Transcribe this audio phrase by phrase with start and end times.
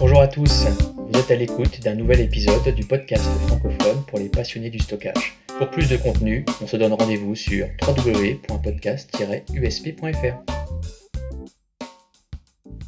[0.00, 0.64] Bonjour à tous,
[0.96, 5.36] vous êtes à l'écoute d'un nouvel épisode du podcast francophone pour les passionnés du stockage.
[5.58, 10.36] Pour plus de contenu, on se donne rendez-vous sur www.podcast-usp.fr.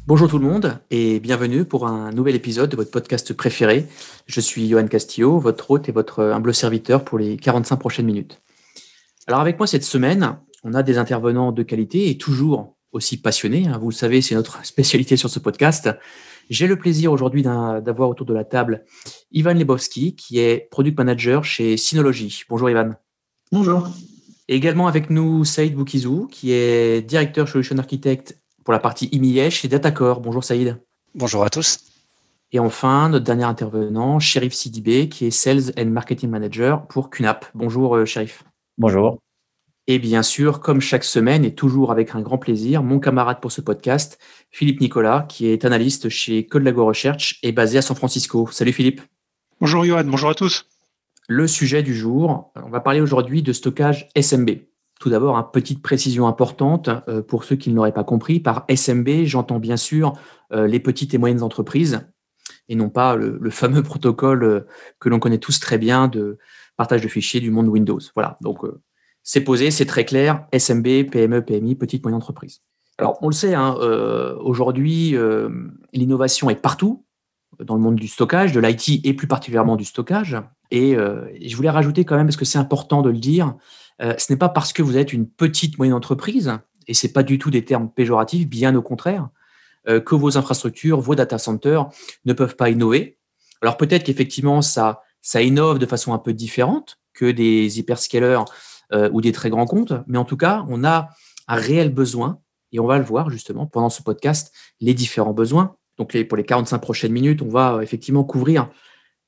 [0.07, 3.87] Bonjour tout le monde et bienvenue pour un nouvel épisode de votre podcast préféré.
[4.27, 8.41] Je suis Johan Castillo, votre hôte et votre humble serviteur pour les 45 prochaines minutes.
[9.27, 13.67] Alors avec moi cette semaine, on a des intervenants de qualité et toujours aussi passionnés.
[13.67, 13.79] Hein.
[13.79, 15.89] Vous le savez, c'est notre spécialité sur ce podcast.
[16.51, 18.83] J'ai le plaisir aujourd'hui d'avoir autour de la table
[19.31, 22.43] Ivan Lebowski, qui est product manager chez Synology.
[22.49, 22.91] Bonjour Ivan.
[23.53, 23.87] Bonjour.
[24.49, 29.49] Et également avec nous Saïd Boukizou, qui est directeur solution architect pour la partie IMIE
[29.49, 30.19] chez Datacore.
[30.19, 30.77] Bonjour Saïd.
[31.15, 31.85] Bonjour à tous.
[32.51, 37.45] Et enfin, notre dernier intervenant, Sherif Sidibé, qui est Sales and Marketing Manager pour QNAP.
[37.55, 38.43] Bonjour euh, Sherif.
[38.77, 39.19] Bonjour.
[39.87, 43.51] Et bien sûr, comme chaque semaine et toujours avec un grand plaisir, mon camarade pour
[43.51, 44.19] ce podcast,
[44.51, 48.47] Philippe Nicolas, qui est analyste chez Code Lago Research et basé à San Francisco.
[48.51, 49.01] Salut Philippe.
[49.59, 50.67] Bonjour Johan, bonjour à tous.
[51.27, 54.51] Le sujet du jour, on va parler aujourd'hui de stockage SMB.
[54.99, 58.39] Tout d'abord, une petite précision importante euh, pour ceux qui ne l'auraient pas compris.
[58.39, 60.13] Par SMB, j'entends bien sûr
[60.53, 62.07] euh, les petites et moyennes entreprises
[62.69, 64.67] et non pas le, fameux protocole euh,
[64.99, 66.37] que l'on connaît tous très bien de
[66.77, 67.99] partage de fichiers du monde Windows.
[68.13, 68.63] Voilà, donc
[69.23, 72.61] c'est posé, c'est très clair, SMB, PME, PMI, petite moyenne entreprise.
[72.97, 75.49] Alors, on le sait, hein, euh, aujourd'hui, euh,
[75.93, 77.05] l'innovation est partout,
[77.59, 80.37] dans le monde du stockage, de l'IT et plus particulièrement du stockage.
[80.71, 83.55] Et euh, je voulais rajouter quand même, parce que c'est important de le dire,
[83.99, 87.21] ce n'est pas parce que vous êtes une petite moyenne entreprise, et ce n'est pas
[87.21, 89.29] du tout des termes péjoratifs, bien au contraire,
[89.85, 91.87] que vos infrastructures, vos data centers
[92.25, 93.19] ne peuvent pas innover.
[93.61, 98.43] Alors peut-être qu'effectivement, ça, ça innove de façon un peu différente que des hyperscalers
[98.93, 99.93] euh, ou des très grands comptes.
[100.07, 101.09] Mais en tout cas, on a
[101.47, 102.39] un réel besoin,
[102.73, 105.75] et on va le voir justement pendant ce podcast, les différents besoins.
[105.97, 108.69] Donc pour les 45 prochaines minutes, on va euh, effectivement couvrir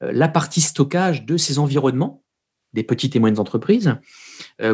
[0.01, 2.23] euh, la partie stockage de ces environnements
[2.73, 3.95] des petites et moyennes entreprises,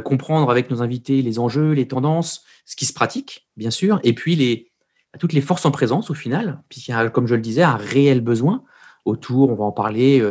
[0.06, 4.14] comprendre avec nos invités les enjeux, les tendances, ce qui se pratique, bien sûr, et
[4.14, 4.72] puis
[5.20, 7.76] toutes les forces en présence au final, puisqu'il y a, comme je le disais, un
[7.76, 8.64] réel besoin
[9.04, 10.26] autour, on va en parler,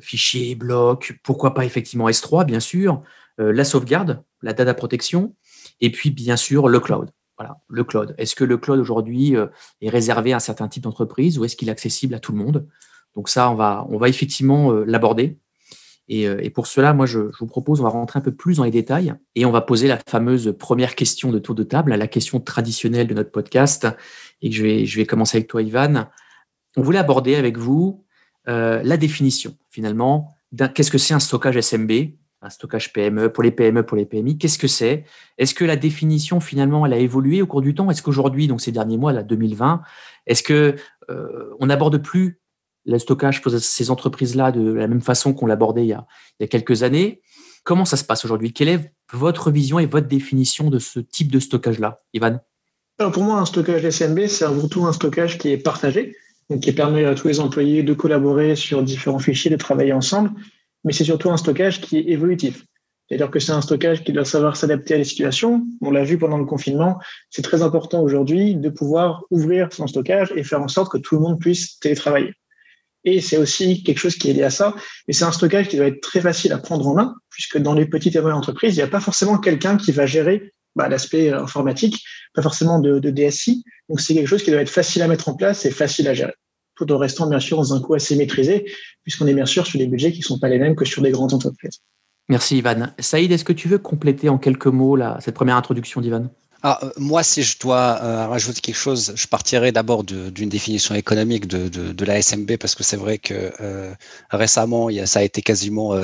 [0.00, 3.00] fichiers, blocs, pourquoi pas effectivement S3, bien sûr,
[3.38, 5.34] la sauvegarde, la data protection,
[5.80, 7.10] et puis bien sûr le cloud.
[7.36, 8.14] Voilà, le cloud.
[8.16, 9.46] Est-ce que le cloud aujourd'hui euh,
[9.80, 12.38] est réservé à un certain type d'entreprise ou est-ce qu'il est accessible à tout le
[12.38, 12.68] monde?
[13.16, 15.38] Donc ça, on va, on va effectivement euh, l'aborder.
[16.06, 18.70] Et, pour cela, moi, je, vous propose, on va rentrer un peu plus dans les
[18.70, 22.40] détails et on va poser la fameuse première question de tour de table, la question
[22.40, 23.88] traditionnelle de notre podcast.
[24.42, 26.08] Et je vais, je vais commencer avec toi, Ivan.
[26.76, 28.04] On voulait aborder avec vous
[28.44, 30.36] la définition, finalement,
[30.74, 31.90] qu'est-ce que c'est un stockage SMB
[32.44, 34.36] un stockage PME, pour les PME, pour les PMI.
[34.36, 35.04] Qu'est-ce que c'est?
[35.38, 37.90] Est-ce que la définition, finalement, elle a évolué au cours du temps?
[37.90, 39.80] Est-ce qu'aujourd'hui, donc ces derniers mois, là, 2020,
[40.26, 40.76] est-ce que
[41.10, 42.40] euh, on n'aborde plus
[42.84, 46.46] le stockage pour ces entreprises-là de la même façon qu'on l'abordait il, il, y a
[46.46, 47.22] quelques années?
[47.64, 48.52] Comment ça se passe aujourd'hui?
[48.52, 52.40] Quelle est votre vision et votre définition de ce type de stockage-là, Ivan?
[52.98, 56.14] Alors Pour moi, un stockage SMB, c'est avant tout un stockage qui est partagé,
[56.50, 60.30] donc qui permet à tous les employés de collaborer sur différents fichiers, de travailler ensemble
[60.84, 62.64] mais c'est surtout un stockage qui est évolutif.
[63.08, 65.66] C'est-à-dire que c'est un stockage qui doit savoir s'adapter à les situations.
[65.82, 66.98] On l'a vu pendant le confinement.
[67.30, 71.16] C'est très important aujourd'hui de pouvoir ouvrir son stockage et faire en sorte que tout
[71.16, 72.32] le monde puisse télétravailler.
[73.04, 74.74] Et c'est aussi quelque chose qui est lié à ça.
[75.06, 77.74] Mais c'est un stockage qui doit être très facile à prendre en main, puisque dans
[77.74, 80.88] les petites et moyennes entreprises, il n'y a pas forcément quelqu'un qui va gérer bah,
[80.88, 82.02] l'aspect informatique,
[82.32, 83.64] pas forcément de DSI.
[83.90, 86.14] Donc c'est quelque chose qui doit être facile à mettre en place et facile à
[86.14, 86.32] gérer
[86.76, 88.66] tout en restant bien sûr dans un coût assez maîtrisé,
[89.02, 91.02] puisqu'on est bien sûr sur des budgets qui ne sont pas les mêmes que sur
[91.02, 91.80] des grandes entreprises.
[92.28, 92.88] Merci Ivan.
[92.98, 96.30] Saïd, est-ce que tu veux compléter en quelques mots cette première introduction d'Ivan?
[96.66, 100.94] Ah, euh, moi, si je dois euh, rajouter quelque chose, je partirai d'abord d'une définition
[100.94, 103.92] économique de, de, la SMB parce que c'est vrai que euh,
[104.30, 105.94] récemment, il y a, ça a été quasiment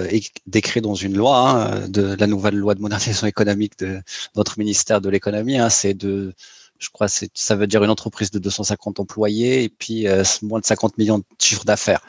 [0.47, 4.03] décrit dans une loi, hein, de la nouvelle loi de modernisation économique de
[4.37, 5.57] notre ministère de l'économie.
[5.57, 6.35] Hein, c'est de
[6.81, 10.61] je crois que ça veut dire une entreprise de 250 employés et puis euh, moins
[10.61, 12.01] de 50 millions de chiffres d'affaires.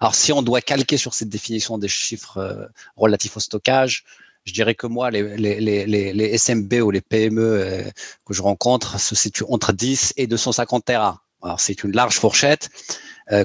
[0.00, 2.66] Alors, si on doit calquer sur cette définition des chiffres euh,
[2.96, 4.04] relatifs au stockage,
[4.44, 7.82] je dirais que moi, les, SMB ou les PME euh,
[8.26, 11.22] que je rencontre se situent entre 10 et 250 Tera.
[11.42, 12.68] Alors, c'est une large fourchette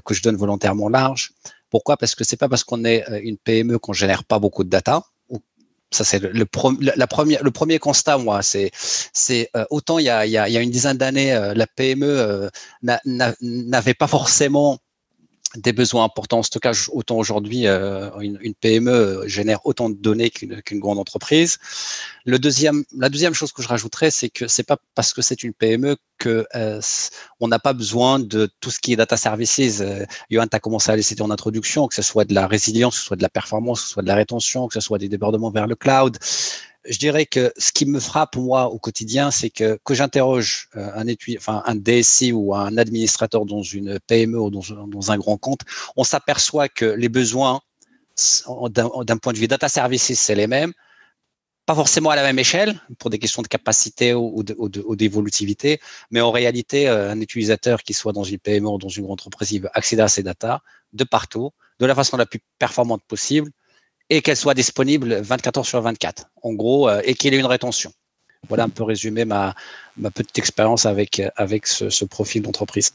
[0.05, 1.33] que je donne volontairement large.
[1.69, 1.97] Pourquoi?
[1.97, 5.03] Parce que c'est pas parce qu'on est une PME qu'on génère pas beaucoup de data
[5.93, 6.45] ça c'est le, le,
[6.95, 8.41] la première, le premier constat, moi.
[8.41, 10.97] C'est, c'est euh, autant il y a, il y a, il y a une dizaine
[10.97, 12.49] d'années, euh, la PME euh,
[13.41, 14.79] n'avait pas forcément
[15.55, 16.89] des besoins importants en stockage.
[16.91, 21.57] Autant aujourd'hui, euh, une, PME génère autant de données qu'une grande entreprise.
[22.25, 25.43] Le deuxième, la deuxième chose que je rajouterais, c'est que c'est pas parce que c'est
[25.43, 26.79] une PME que euh,
[27.39, 29.81] on n'a pas besoin de tout ce qui est data services.
[29.81, 32.47] Euh, Johan, tu as commencé à les citer en introduction, que ce soit de la
[32.47, 34.79] résilience, que ce soit de la performance, que ce soit de la rétention, que ce
[34.79, 36.17] soit des débordements vers le cloud
[36.85, 40.91] je dirais que ce qui me frappe moi au quotidien, c'est que que j'interroge euh,
[40.95, 45.61] un DSI ou un administrateur dans une PME ou dans, un grand compte,
[45.95, 47.61] on s'aperçoit que les besoins
[48.69, 50.73] d'un point de vue data services, c'est les mêmes,
[51.65, 55.79] pas forcément à la même échelle pour des questions de capacité ou, d'évolutivité,
[56.11, 59.13] mais en réalité, euh, un utilisateur qui soit dans une PME ou dans une grande
[59.13, 63.03] entreprise, il veut accéder à ces data de partout, de la façon la plus performante
[63.07, 63.49] possible,
[64.13, 67.47] et qu'elle soit disponible 24 heures sur 24, en gros, euh, et qu'il ait une
[67.47, 67.91] rétention.
[68.47, 69.55] Voilà un peu résumé ma,
[69.97, 72.93] ma petite expérience avec, avec ce, profil d'entreprise.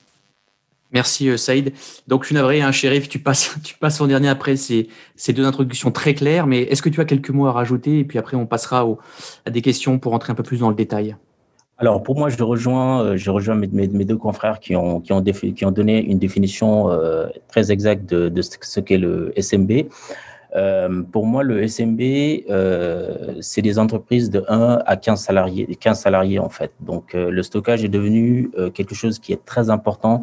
[0.92, 1.72] Merci euh, Saïd.
[2.06, 5.32] Donc je suis navré, hein, shérif, tu passes, tu passes en dernier après ces, ces
[5.32, 8.18] deux introductions très claires, mais est-ce que tu as quelques mots à rajouter et puis
[8.18, 8.86] après on passera
[9.44, 11.16] à des questions pour entrer un peu plus dans le détail?
[11.78, 15.12] Alors pour moi, je rejoins, euh, je rejoins mes, mes, deux confrères qui ont, qui
[15.12, 16.90] ont, qui ont donné une définition
[17.48, 19.88] très exacte de, de ce qu'est le SMB.
[20.56, 26.00] Euh, pour moi, le SMB, euh, c'est des entreprises de 1 à 15 salariés, 15
[26.00, 26.72] salariés en fait.
[26.80, 30.22] Donc, euh, le stockage est devenu quelque chose qui est très important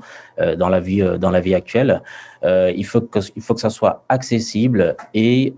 [0.58, 2.02] dans la vie, dans la vie actuelle.
[2.44, 5.54] il faut que, il faut que ça soit accessible et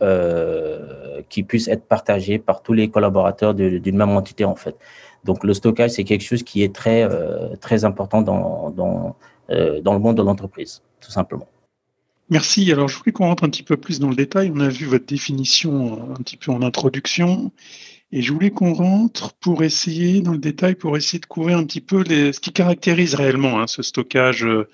[1.30, 4.76] qui puisse être partagé par tous les collaborateurs d'une même entité en fait.
[5.24, 7.08] Donc, le stockage, c'est quelque chose qui est très,
[7.60, 9.16] très important dans, dans,
[9.82, 11.48] dans le monde de l'entreprise, tout simplement.
[12.30, 12.72] Merci.
[12.72, 14.52] Alors, je voulais qu'on rentre un petit peu plus dans le détail.
[14.54, 17.52] On a vu votre définition euh, un petit peu en introduction.
[18.12, 21.66] Et je voulais qu'on rentre pour essayer, dans le détail, pour essayer de couvrir un
[21.66, 24.70] petit peu ce qui caractérise réellement hein, ce stockage euh,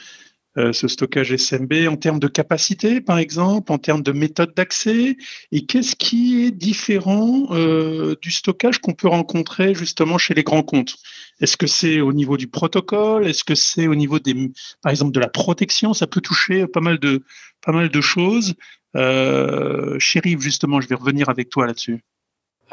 [0.55, 5.17] ce stockage SMB en termes de capacité, par exemple, en termes de méthode d'accès?
[5.51, 10.63] Et qu'est-ce qui est différent euh, du stockage qu'on peut rencontrer justement chez les grands
[10.63, 10.97] comptes?
[11.41, 13.27] Est-ce que c'est au niveau du protocole?
[13.27, 14.51] Est-ce que c'est au niveau des,
[14.81, 15.94] par exemple, de la protection?
[15.94, 17.23] Ça peut toucher pas mal de,
[17.61, 18.53] pas mal de choses.
[18.95, 22.03] Euh, justement, je vais revenir avec toi là-dessus.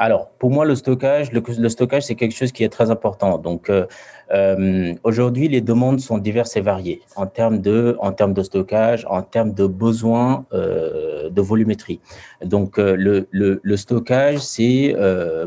[0.03, 3.37] Alors, pour moi, le stockage, le, stockage, c'est quelque chose qui est très important.
[3.37, 3.85] Donc, euh,
[4.33, 9.05] euh, aujourd'hui, les demandes sont diverses et variées en termes de, en termes de stockage,
[9.11, 12.01] en termes de besoins euh, de volumétrie.
[12.43, 14.97] Donc, le, le, stockage, c'est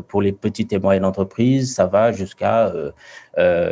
[0.06, 2.72] pour les petites et moyennes entreprises, ça va jusqu'à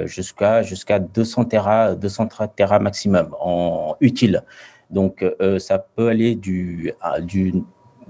[0.06, 4.42] jusqu'à jusqu'à 200 Tera, 200 Tera maximum en utile.
[4.90, 5.24] Donc,
[5.60, 7.62] ça peut aller du, du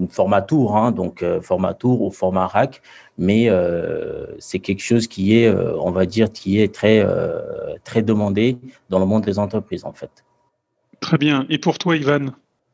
[0.09, 2.83] format tour, hein, donc euh, format tour ou format rack,
[3.19, 7.07] mais euh, c'est quelque chose qui est, euh, on va dire, qui est très,
[7.85, 8.57] très demandé
[8.91, 10.11] dans le monde des entreprises en fait.
[11.01, 11.47] Très bien.
[11.51, 12.27] Et pour toi, Ivan?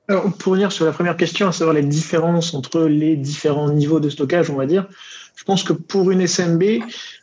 [0.09, 4.01] Alors, Pour revenir sur la première question, à savoir les différences entre les différents niveaux
[4.01, 4.87] de stockage, on va dire,
[5.37, 6.63] je pense que pour une SMB,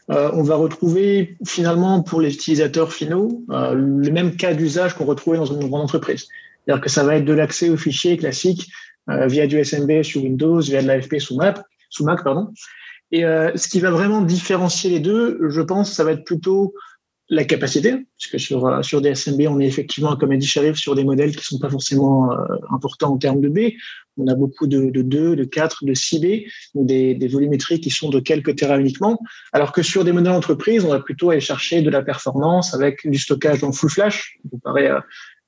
[0.07, 5.45] on va retrouver finalement pour les utilisateurs finaux le même cas d'usage qu'on retrouvait dans
[5.45, 6.27] une grande entreprise.
[6.65, 10.23] C'est-à-dire que ça va être de l'accès aux fichiers classiques euh, via du SMB sur
[10.23, 11.59] Windows, via de l'AFP sous Mac,
[11.89, 12.51] sous Mac pardon.
[13.11, 16.73] Et euh, ce qui va vraiment différencier les deux, je pense, ça va être plutôt
[17.29, 20.95] la capacité, puisque sur, euh, sur des SMB, on est effectivement, comme a dit sur
[20.95, 22.29] des modèles qui sont pas forcément
[22.71, 23.73] importants en termes de B.
[24.17, 26.25] On a beaucoup de, de 2, de 4, de 6 B,
[26.75, 29.19] des, volumétries qui sont de quelques terras uniquement,
[29.53, 33.07] alors que sur des modèles entreprises, on va plutôt aller chercher de la performance avec
[33.09, 34.37] du stockage en full flash,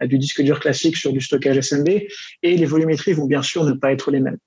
[0.06, 3.74] du disque dur classique sur du stockage SMB, et les volumétries vont bien sûr ne
[3.74, 4.38] pas être les mêmes.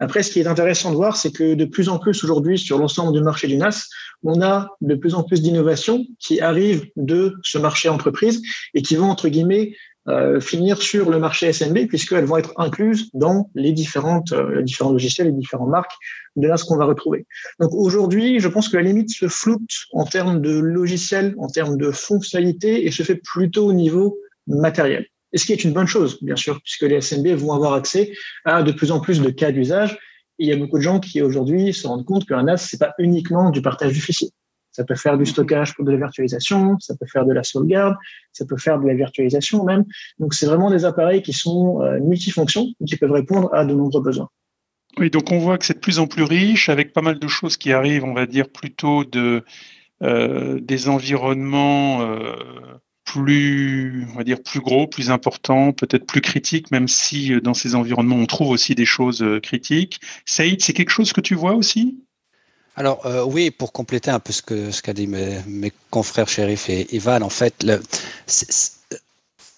[0.00, 2.78] Après, ce qui est intéressant de voir, c'est que de plus en plus aujourd'hui, sur
[2.78, 3.88] l'ensemble du marché du NAS,
[4.22, 8.40] on a de plus en plus d'innovations qui arrivent de ce marché entreprise
[8.74, 9.72] et qui vont, entre guillemets,
[10.08, 14.92] euh, finir sur le marché SMB, puisqu'elles vont être incluses dans les différentes, euh, différents
[14.92, 15.92] logiciels, les différentes marques
[16.36, 17.26] de NAS qu'on va retrouver.
[17.58, 21.76] Donc aujourd'hui, je pense que la limite se floute en termes de logiciels, en termes
[21.76, 25.06] de fonctionnalités, et se fait plutôt au niveau matériel.
[25.32, 28.12] Et ce qui est une bonne chose, bien sûr, puisque les SMB vont avoir accès
[28.44, 29.98] à de plus en plus de cas d'usage.
[30.38, 32.94] il y a beaucoup de gens qui aujourd'hui se rendent compte qu'un NAS, c'est pas
[32.98, 34.30] uniquement du partage du fichier.
[34.70, 37.96] Ça peut faire du stockage pour de la virtualisation, ça peut faire de la sauvegarde,
[38.32, 39.84] ça peut faire de la virtualisation même.
[40.18, 43.74] Donc c'est vraiment des appareils qui sont euh, multifonctions et qui peuvent répondre à de
[43.74, 44.28] nombreux besoins.
[44.96, 47.28] Oui, donc on voit que c'est de plus en plus riche, avec pas mal de
[47.28, 49.44] choses qui arrivent, on va dire plutôt de
[50.02, 52.36] euh, des environnements euh,
[53.12, 57.54] plus, on va dire, plus gros, plus important, peut-être plus critique, même si euh, dans
[57.54, 60.00] ces environnements, on trouve aussi des choses euh, critiques.
[60.26, 62.04] Saïd, c'est quelque chose que tu vois aussi?
[62.76, 66.68] Alors euh, oui, pour compléter un peu ce que ce qu'a dit mes, confrères Shérif
[66.68, 67.64] et Ivan, en fait,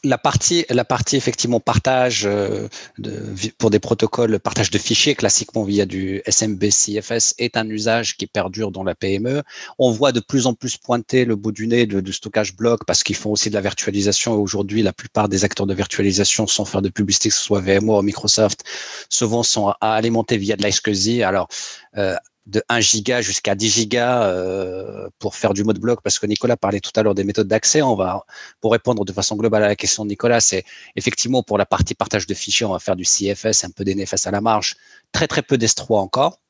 [0.04, 3.22] la partie, la partie effectivement partage euh, de,
[3.58, 8.26] pour des protocoles, partage de fichiers classiquement via du SMB CFS est un usage qui
[8.26, 9.42] perdure dans la PME.
[9.78, 13.02] On voit de plus en plus pointer le bout du nez de, stockage bloc parce
[13.02, 14.34] qu'ils font aussi de la virtualisation.
[14.34, 17.98] Aujourd'hui, la plupart des acteurs de virtualisation, sans faire de publicité, que ce soit VMware
[17.98, 18.64] ou Microsoft,
[19.08, 21.22] souvent sont alimentés via de l'iSCSI.
[21.22, 21.48] Alors,
[21.96, 22.16] euh,
[22.46, 26.56] de 1 giga jusqu'à 10 gigas euh, pour faire du mode bloc, parce que Nicolas
[26.56, 27.82] parlait tout à l'heure des méthodes d'accès.
[27.82, 28.24] On va,
[28.60, 30.64] pour répondre de façon globale à la question de Nicolas, c'est
[30.96, 34.26] effectivement pour la partie partage de fichiers, on va faire du CFS, un peu d'NFS
[34.26, 34.76] à la marge,
[35.12, 36.40] très très peu d'S3 encore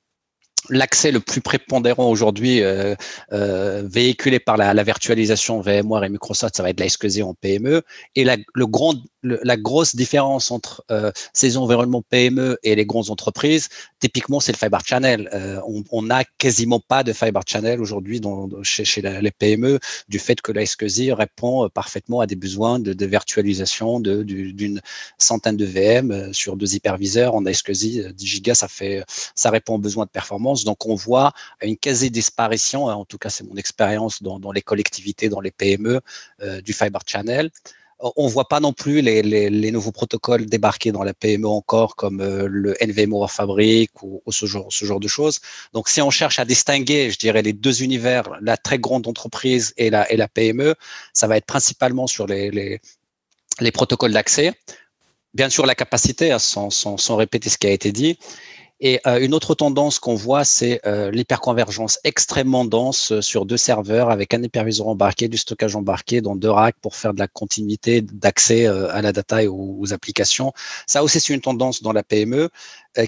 [0.68, 2.94] l'accès le plus prépondérant aujourd'hui euh,
[3.32, 7.82] euh, véhiculé par la, virtualisation VMware et Microsoft, ça va être la SQZ en PME.
[8.16, 8.36] Et la,
[9.56, 13.68] grosse différence entre euh, ces environnements PME et les grandes entreprises,
[14.00, 15.30] typiquement, c'est le fiber channel.
[15.90, 18.20] On n'a quasiment pas de fiber channel aujourd'hui
[18.62, 24.00] chez, les PME du fait que la SQZ répond parfaitement à des besoins de, virtualisation
[24.00, 24.80] d'une
[25.18, 27.34] centaine de VM sur deux hyperviseurs.
[27.34, 28.64] En SQZ, 10 gigas,
[29.34, 33.30] ça répond aux besoins de performance donc, on voit une quasi-disparition, hein, en tout cas,
[33.30, 36.00] c'est mon expérience dans, les collectivités, dans les PME,
[36.42, 37.50] euh, du fiber channel.
[38.16, 42.22] On ne voit pas non plus les, nouveaux protocoles débarquer dans la PME encore, comme
[42.22, 45.40] euh, le NVMe Fabric ou, ce, genre, de choses.
[45.74, 49.74] Donc, si on cherche à distinguer, je dirais, les deux univers, la très grande entreprise
[49.76, 50.74] et la, PME,
[51.12, 52.80] ça va être principalement sur les,
[53.74, 54.54] protocoles d'accès.
[55.34, 58.18] Bien sûr, la capacité, hein, sans répéter ce qui a été dit,
[58.82, 63.58] et euh, une autre tendance qu'on voit, c'est euh, l'hyperconvergence extrêmement dense euh, sur deux
[63.58, 67.28] serveurs avec un hyperviseur embarqué, du stockage embarqué dans deux racks pour faire de la
[67.28, 70.52] continuité d'accès à la data et aux, applications.
[70.86, 72.48] Ça aussi, c'est une tendance dans la PME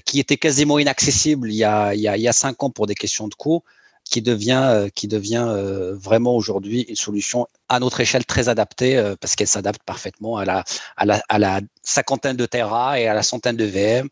[0.05, 3.63] qui était quasiment inaccessible il y, a, cinq ans pour des questions de coût
[4.05, 8.97] qui devient, euh, qui devient euh, vraiment aujourd'hui une solution à notre échelle très adaptée
[8.97, 13.65] euh, parce qu'elle s'adapte parfaitement à la, cinquantaine de Tera et à la centaine de
[13.65, 14.09] VM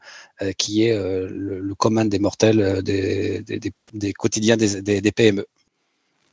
[0.58, 3.44] qui est le, commun des mortels des,
[4.18, 5.46] quotidiens des PME.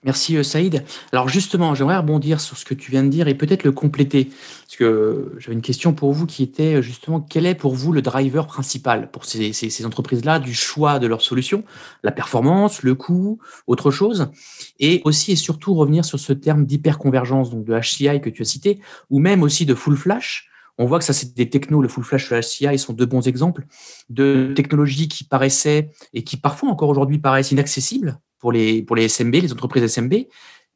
[0.04, 0.84] Merci euh, Saïd.
[1.10, 4.26] Alors justement, j'aimerais rebondir sur ce que tu viens de dire et peut-être le compléter.
[4.26, 7.92] Parce que j'avais une question pour vous qui était euh, justement quel est pour vous
[7.92, 11.64] le driver principal pour ces, ces, entreprises-là du choix de leur solution
[12.04, 14.30] La performance, le coût, autre chose?
[14.78, 18.44] Et aussi et surtout revenir sur ce terme d'hyperconvergence, donc de HCI que tu as
[18.44, 18.78] cité,
[19.10, 20.48] ou même aussi de full flash.
[20.80, 23.26] On voit que ça, c'est des technos, le full flash, le HCI sont deux bons
[23.26, 23.66] exemples
[24.10, 29.08] de technologies qui paraissaient et qui parfois encore aujourd'hui paraissent inaccessibles pour les, pour les
[29.08, 30.14] SMB, les entreprises SMB.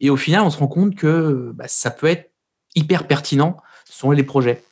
[0.00, 2.30] Et au final, on se rend compte que bah, ça peut être
[2.74, 4.62] hyper pertinent selon les projets.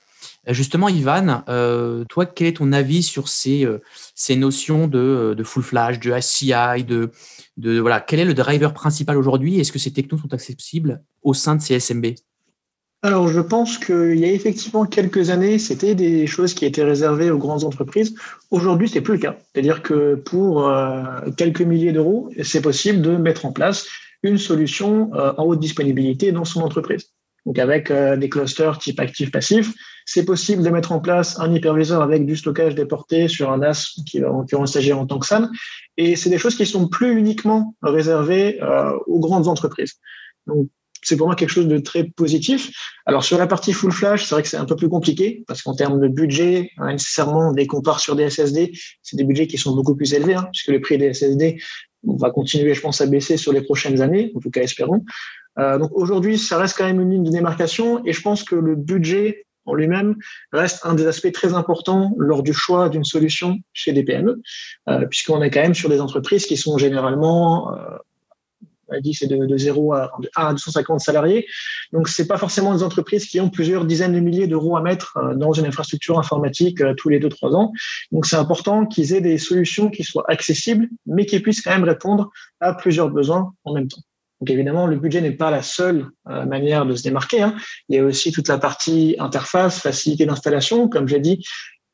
[0.48, 3.82] Euh, justement, Ivan, euh, toi, quel est ton avis sur ces, euh,
[4.14, 7.10] ces notions de, de, full flash, de SCI, de,
[7.56, 9.60] de voilà, quel est le driver principal aujourd'hui?
[9.60, 12.06] Est-ce que ces technos sont accessibles au sein de ces SMB
[13.02, 17.30] alors, je pense qu'il y a effectivement quelques années, c'était des choses qui étaient réservées
[17.30, 18.14] aux grandes entreprises.
[18.50, 19.36] Aujourd'hui, c'est plus le cas.
[19.40, 21.02] C'est-à-dire que pour euh,
[21.38, 23.86] quelques milliers d'euros, c'est possible de mettre en place
[24.22, 27.06] une solution euh, en haute disponibilité dans son entreprise.
[27.46, 29.72] Donc, avec euh, des clusters type actif-passif,
[30.04, 33.94] c'est possible de mettre en place un hyperviseur avec du stockage déporté sur un NAS
[34.06, 35.48] qui va en s'agir en tant que SAN.
[35.96, 38.60] Et c'est des choses qui sont plus uniquement réservées
[39.06, 39.94] aux grandes entreprises.
[41.02, 42.70] C'est pour moi quelque chose de très positif.
[43.06, 45.62] Alors sur la partie full flash, c'est vrai que c'est un peu plus compliqué parce
[45.62, 49.46] qu'en termes de budget, hein, nécessairement, dès qu'on part sur des SSD, c'est des budgets
[49.46, 51.60] qui sont beaucoup plus élevés hein, puisque le prix des SSD
[52.04, 55.04] va continuer, je pense, à baisser sur les prochaines années, en tout cas espérons.
[55.58, 58.54] Euh, donc aujourd'hui, ça reste quand même une ligne de démarcation et je pense que
[58.54, 60.16] le budget en lui-même
[60.52, 64.40] reste un des aspects très importants lors du choix d'une solution chez des PME,
[64.88, 67.96] euh, puisqu'on est quand même sur des entreprises qui sont généralement euh,
[68.90, 71.46] a dit c'est de, de 0 à, à 250 salariés.
[71.92, 75.16] Donc, c'est pas forcément des entreprises qui ont plusieurs dizaines de milliers d'euros à mettre
[75.16, 77.72] euh, dans une infrastructure informatique euh, tous les 2-3 ans.
[78.12, 81.84] Donc, c'est important qu'ils aient des solutions qui soient accessibles, mais qui puissent quand même
[81.84, 82.30] répondre
[82.60, 84.02] à plusieurs besoins en même temps.
[84.40, 87.42] Donc évidemment, le budget n'est pas la seule euh, manière de se démarquer.
[87.42, 87.54] Hein.
[87.88, 90.88] Il y a aussi toute la partie interface, facilité d'installation.
[90.88, 91.44] Comme j'ai dit,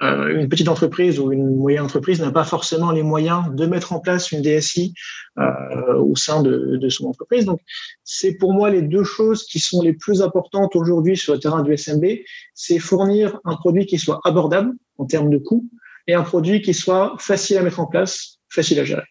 [0.02, 3.94] euh, une petite entreprise ou une moyenne entreprise n'a pas forcément les moyens de mettre
[3.94, 4.92] en place une DSI
[5.38, 7.46] euh, au sein de, son entreprise.
[7.46, 7.60] Donc,
[8.04, 11.62] c'est pour moi les deux choses qui sont les plus importantes aujourd'hui sur le terrain
[11.62, 12.04] du SMB.
[12.52, 15.64] C'est fournir un produit qui soit abordable en termes de coût
[16.06, 19.06] et un produit qui soit facile à mettre en place, facile à gérer.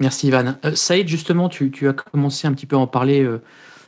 [0.00, 0.56] Merci Ivan.
[0.64, 3.24] Euh, Saïd, justement, tu, as commencé un petit peu à en parler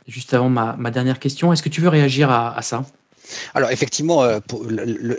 [0.07, 1.51] juste avant ma, dernière question.
[1.51, 2.85] Est-ce que tu veux réagir à ça?
[3.53, 4.39] Alors effectivement, euh,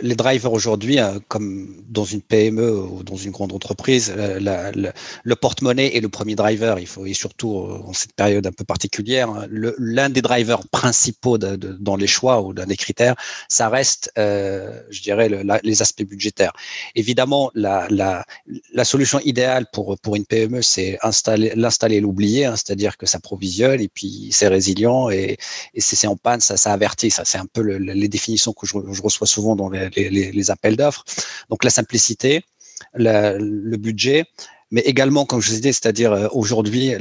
[0.01, 4.71] les drivers aujourd'hui, euh, comme dans une PME ou dans une grande entreprise, euh,
[5.23, 6.79] le porte-monnaie est le premier driver.
[6.79, 11.37] Il faut et surtout en cette période un peu particulière, hein, l'un des drivers principaux
[11.37, 13.15] dans les choix ou dans les critères,
[13.47, 15.29] ça reste, je dirais,
[15.63, 16.53] les aspects budgétaires.
[16.95, 18.25] Évidemment, la,
[18.83, 23.87] solution idéale pour une PME, c'est l'installer et l'oublier, hein, c'est-à-dire que ça provisionne et
[23.87, 25.37] puis c'est résilient et,
[25.73, 27.11] et c'est en panne, ça, ça avertit.
[27.11, 31.03] Ça, c'est un peu le les définitions que je, reçois souvent dans les, appels d'offres.
[31.49, 32.43] Donc la simplicité,
[32.93, 34.25] le budget,
[34.73, 36.95] mais également, comme je vous disais, c'est-à-dire euh, aujourd'hui,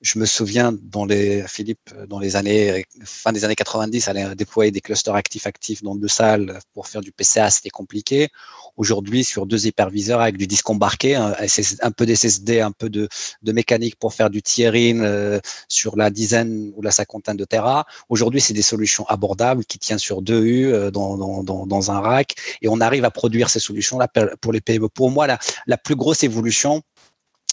[0.00, 4.70] je me souviens dans les Philippe, dans les années fin des années 90, aller déployer
[4.70, 8.30] des clusters actifs actifs dans deux salles pour faire du PCA, c'était compliqué.
[8.78, 13.06] Aujourd'hui, sur deux hyperviseurs avec du disque embarqué, un, peu d'SSD, un peu de,
[13.44, 17.84] mécanique pour faire du tiering euh, sur la dizaine ou la cinquantaine de Tera.
[18.08, 22.68] Aujourd'hui, c'est des solutions abordables qui tiennent sur deux U euh, dans, un rack et
[22.68, 24.08] on arrive à produire ces solutions-là
[24.40, 24.88] pour les PME.
[24.88, 26.80] Pour moi, la, plus grosse évolution,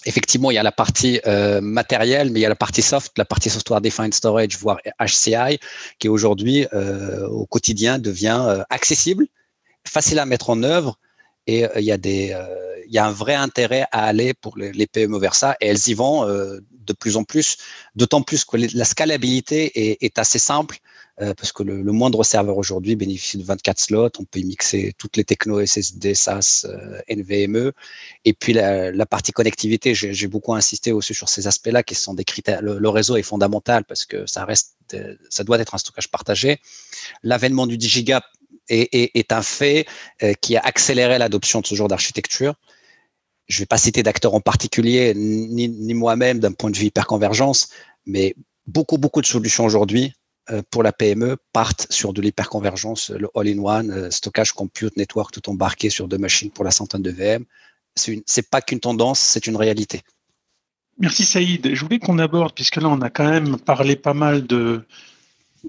[0.05, 3.17] effectivement, il y a la partie euh, matérielle, mais il y a la partie soft,
[3.17, 5.59] la partie software defined storage, voire HCI,
[5.99, 6.65] qui aujourd'hui,
[7.29, 9.27] au quotidien, devient accessible,
[9.85, 10.97] facile à mettre en œuvre
[11.49, 12.45] et euh, il y a des euh,
[12.87, 15.87] il y a un vrai intérêt à aller pour les, PME vers ça et elles
[15.87, 17.57] y vont euh, de plus en plus,
[17.95, 20.79] d'autant plus que la scalabilité est, assez simple
[21.37, 25.17] parce que le, moindre serveur aujourd'hui bénéficie de 24 slots, on peut y mixer toutes
[25.17, 26.65] les technos SSD, SAS,
[27.09, 27.73] NVMe
[28.25, 32.23] et puis la, partie connectivité, j'ai beaucoup insisté aussi sur ces aspects-là qui sont des
[32.23, 32.63] critères.
[32.63, 34.77] Le, réseau est fondamental parce que ça reste,
[35.29, 36.59] ça doit être un stockage partagé.
[37.21, 37.77] L'avènement du
[38.69, 39.85] 10 giga est, un fait
[40.23, 42.55] euh, qui a accéléré l'adoption de ce genre d'architecture.
[43.47, 47.69] Je ne vais pas citer d'acteurs en particulier, ni, moi-même d'un point de vue hyperconvergence,
[48.05, 48.35] mais
[48.67, 50.13] beaucoup, beaucoup de solutions aujourd'hui
[50.51, 55.49] euh, pour la PME partent sur de l'hyperconvergence, le all-in-one, euh, stockage, compute, network, tout
[55.49, 57.45] embarqué sur deux machines pour la centaine de VM.
[57.95, 60.01] Ce n'est pas qu'une tendance, c'est une réalité.
[60.99, 61.73] Merci Saïd.
[61.73, 64.85] Je voulais qu'on aborde, puisque là on a quand même parlé pas mal de,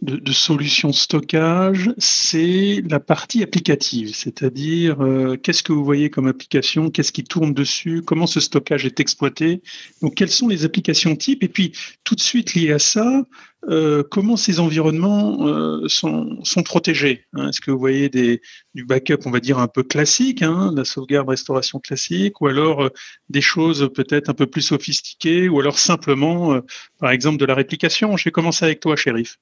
[0.02, 6.28] de, de solutions stockage, c'est la partie applicative, c'est-à-dire euh, qu'est-ce que vous voyez comme
[6.28, 9.62] application, qu'est-ce qui tourne dessus, comment ce stockage est exploité,
[10.00, 11.72] donc quelles sont les applications types, et puis
[12.04, 13.24] tout de suite lié à ça,
[13.68, 17.48] euh, comment ces environnements euh, sont, sont, protégés hein?
[17.48, 18.40] Est-ce que vous voyez des,
[18.74, 22.88] du backup, on va dire, un peu classique, hein, la sauvegarde restauration classique, ou alors
[23.28, 26.58] des choses peut-être un peu plus sophistiquées, ou alors simplement,
[26.98, 28.16] par exemple, de la réplication?
[28.16, 29.36] Je vais commencer avec toi, shérif.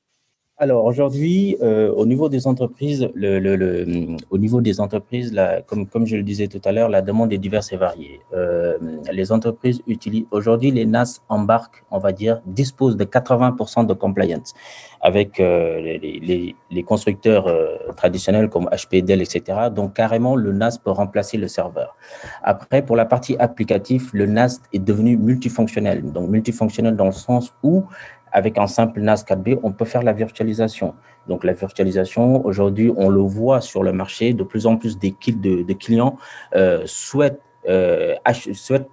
[0.61, 3.09] Alors aujourd'hui, euh, au niveau des entreprises,
[4.31, 5.33] au niveau des entreprises,
[5.69, 8.19] comme, je le disais tout à l'heure, la demande est diverse et variée.
[8.35, 8.77] Euh,
[9.13, 14.53] les entreprises utilisent aujourd'hui les NAS embarquent, on va dire, disposent de 80% de compliance
[15.01, 17.47] avec euh, les, les, constructeurs
[17.97, 19.69] traditionnels comme HP, Dell, etc.
[19.73, 21.97] Donc carrément, le NAS peut remplacer le serveur.
[22.43, 26.11] Après, pour la partie applicative, le NAS est devenu multifonctionnel.
[26.11, 27.85] Donc multifonctionnel dans le sens où
[28.33, 30.95] avec un simple NAS 4B, on peut faire la virtualisation.
[31.27, 35.11] Donc la virtualisation, aujourd'hui, on le voit sur le marché, de plus en plus des
[35.11, 36.17] de, clients
[36.55, 38.15] euh, souhaitent, euh,
[38.53, 38.89] souhaitent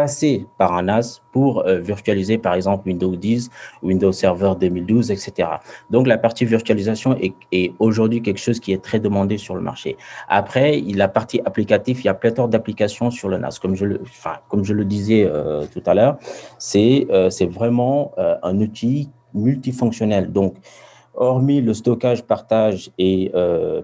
[0.00, 3.50] passer par un NAS pour euh, virtualiser, par exemple, Windows 10,
[3.82, 5.46] Windows Server 2012, etc.
[5.90, 9.98] Donc, la partie virtualisation est, aujourd'hui quelque chose qui est très demandé sur le marché.
[10.26, 13.58] Après, la partie applicative, il y a pléthore d'applications sur le NAS.
[13.60, 16.16] Comme je le, disais euh, tout à l'heure,
[16.58, 20.32] c'est euh, vraiment un outil multifonctionnel.
[20.32, 20.54] Donc,
[21.14, 23.82] hormis le stockage partage et euh,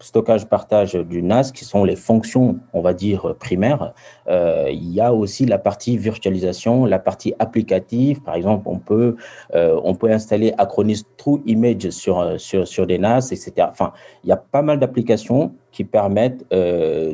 [0.00, 3.92] stockage partage du NAS, qui sont les fonctions, on va dire, primaires,
[4.28, 8.22] euh, il y a aussi la partie virtualisation, la partie applicative.
[8.22, 9.16] Par exemple, on peut,
[9.54, 13.68] euh, on peut installer Acronis True Image sur, sur, sur des NAS, etc.
[13.70, 13.92] Enfin,
[14.24, 16.44] il y a pas mal d'applications qui permettent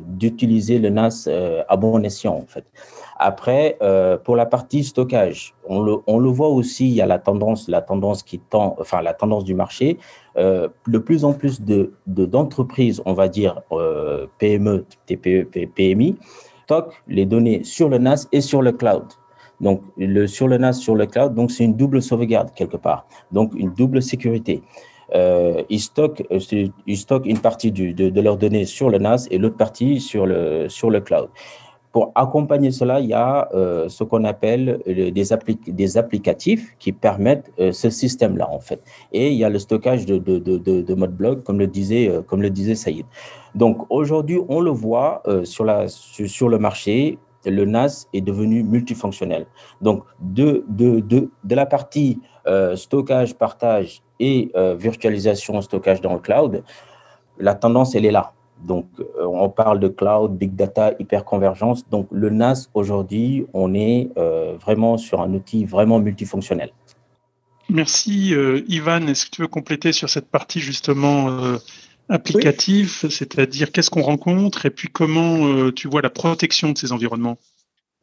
[0.07, 1.29] d'utiliser le NAS
[1.69, 2.65] à bon escient, en fait.
[3.17, 7.69] Après, euh, pour la partie stockage, on le, voit aussi, il y a la tendance,
[7.69, 9.99] la tendance qui tend, enfin la tendance du marché.
[10.37, 16.17] Euh, de plus en plus de d'entreprises, on va dire euh, PME, TPE, PMI,
[16.65, 19.05] stockent les données sur le NAS et sur le cloud.
[19.61, 23.07] Donc, le, sur le NAS, sur le cloud, donc c'est une double sauvegarde quelque part.
[23.31, 24.63] Donc, une double sécurité.
[25.15, 29.39] Euh, ils, stockent, euh, ils stockent une partie de, leurs données sur le NAS et
[29.39, 31.29] l'autre partie sur le, cloud.
[31.93, 37.89] Pour accompagner cela, il y a euh, ce qu'on appelle des, applicatifs qui permettent ce
[37.89, 38.83] système-là, en fait.
[39.13, 42.09] Et il y a le stockage de, de, de, de mode blog, comme le disait,
[42.09, 43.07] euh, Saïd.
[43.55, 49.47] Donc aujourd'hui, on le voit sur, le marché, le NAS est devenu multifonctionnel.
[49.81, 50.65] Donc de
[51.49, 52.19] la partie
[52.75, 56.63] stockage, partage et virtualisation, stockage dans le cloud,
[57.39, 58.33] la tendance, elle est là.
[58.65, 58.87] Donc,
[59.21, 61.89] on parle de cloud, big data, hyperconvergence.
[61.91, 64.11] Donc, le NAS, aujourd'hui, on est
[64.65, 66.71] vraiment sur un outil vraiment multifonctionnel.
[67.69, 68.35] Merci,
[68.69, 69.07] Ivan.
[69.09, 71.59] Est-ce que tu veux compléter sur cette partie justement
[72.09, 74.67] applicatif, c'est-à-dire qu'est-ce qu'on rencontre?
[74.67, 77.39] Et puis comment euh, tu vois la protection de ces environnements?
[77.39, 77.54] euh,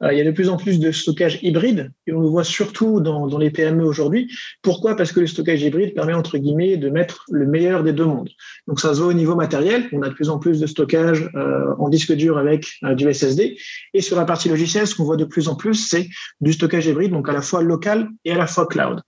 [0.09, 3.01] il y a de plus en plus de stockage hybride et on le voit surtout
[3.01, 4.31] dans, les PME aujourd'hui.
[4.61, 4.95] Pourquoi?
[4.95, 8.29] Parce que le stockage hybride permet entre guillemets de mettre le meilleur des deux mondes.
[8.67, 9.87] Donc ça se voit au niveau matériel.
[9.91, 13.57] On a de plus en plus de stockage euh, en disque dur avec du SSD.
[13.93, 16.07] Et sur la partie logicielle, ce qu'on voit de plus en plus, c'est
[16.39, 19.01] du stockage hybride, donc à la fois local et à la fois cloud.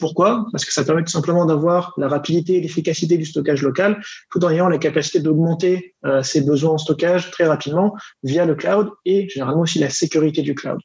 [0.00, 0.46] Pourquoi?
[0.50, 4.42] Parce que ça permet tout simplement d'avoir la rapidité et l'efficacité du stockage local, tout
[4.44, 8.88] en ayant la capacité d'augmenter euh, ses besoins en stockage très rapidement via le cloud
[9.04, 10.78] et généralement aussi la sécurité du cloud.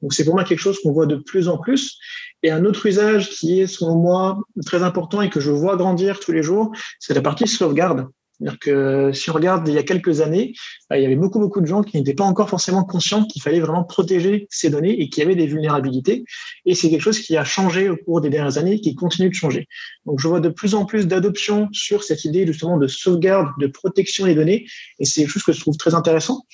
[0.00, 1.98] Donc c'est pour moi quelque chose qu'on voit de plus en plus.
[2.42, 6.18] Et un autre usage qui est selon moi très important et que je vois grandir
[6.18, 8.06] tous les jours, c'est la partie sauvegarde.
[8.42, 10.52] C'est-à-dire que si on regarde il y a quelques années,
[10.90, 13.40] bah, il y avait beaucoup, beaucoup de gens qui n'étaient pas encore forcément conscients qu'il
[13.40, 16.24] fallait vraiment protéger ces données et qu'il y avait des vulnérabilités.
[16.66, 19.28] Et c'est quelque chose qui a changé au cours des dernières années et qui continue
[19.28, 19.68] de changer.
[20.06, 23.68] Donc, je vois de plus en plus d'adoption sur cette idée justement de sauvegarde, de
[23.68, 24.66] protection des données.
[24.98, 26.44] Et c'est quelque chose que je trouve très intéressant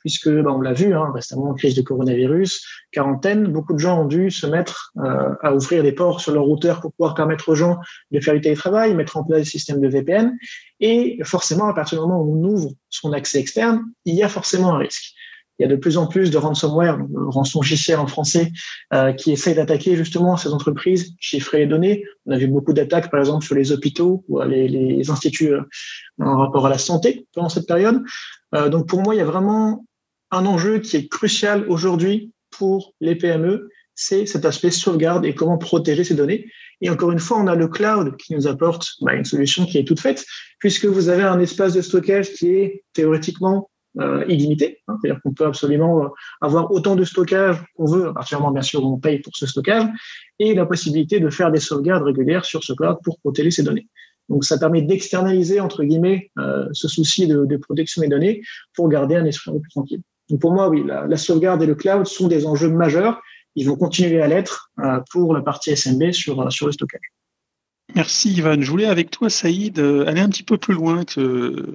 [0.00, 4.06] puisque bah, on l'a vu hein, récemment, crise de coronavirus, quarantaine, beaucoup de gens ont
[4.06, 7.54] dû se mettre euh, à ouvrir des ports sur leur routeur pour pouvoir permettre aux
[7.54, 7.78] gens
[8.10, 10.36] de faire du télétravail, mettre en place des systèmes de VPN.
[10.80, 14.28] Et forcément, à partir du moment où on ouvre son accès externe, il y a
[14.28, 15.14] forcément un risque.
[15.58, 17.60] Il y a de plus en plus de ransomware, rançon
[17.98, 18.52] en français,
[18.94, 22.04] euh, qui essayent d'attaquer justement ces entreprises, chiffrer les données.
[22.26, 25.62] On a vu beaucoup d'attaques, par exemple, sur les hôpitaux ou les, les instituts euh,
[26.20, 28.02] en rapport à la santé pendant cette période.
[28.54, 29.84] Euh, donc pour moi, il y a vraiment
[30.30, 35.58] un enjeu qui est crucial aujourd'hui pour les PME, c'est cet aspect sauvegarde et comment
[35.58, 36.46] protéger ces données.
[36.80, 39.78] Et encore une fois, on a le cloud qui nous apporte bah, une solution qui
[39.78, 40.24] est toute faite,
[40.60, 44.78] puisque vous avez un espace de stockage qui est théoriquement euh, illimité.
[44.86, 44.96] Hein.
[45.00, 46.08] C'est-à-dire qu'on peut absolument euh,
[46.40, 49.88] avoir autant de stockage qu'on veut, à partir bien sûr, on paye pour ce stockage,
[50.38, 53.88] et la possibilité de faire des sauvegardes régulières sur ce cloud pour protéger ces données.
[54.28, 58.42] Donc, ça permet d'externaliser, entre guillemets, euh, ce souci de, de, protection des données
[58.74, 60.02] pour garder un esprit plus tranquille.
[60.30, 63.20] Donc, pour moi, oui, la, sauvegarde et le cloud sont des enjeux majeurs
[63.58, 67.12] ils vont continuer à l'être euh, pour la partie SMB sur, euh, sur le stockage.
[67.96, 68.60] Merci Ivan.
[68.60, 71.74] Je voulais avec toi, Saïd, euh, aller un petit peu plus loin que,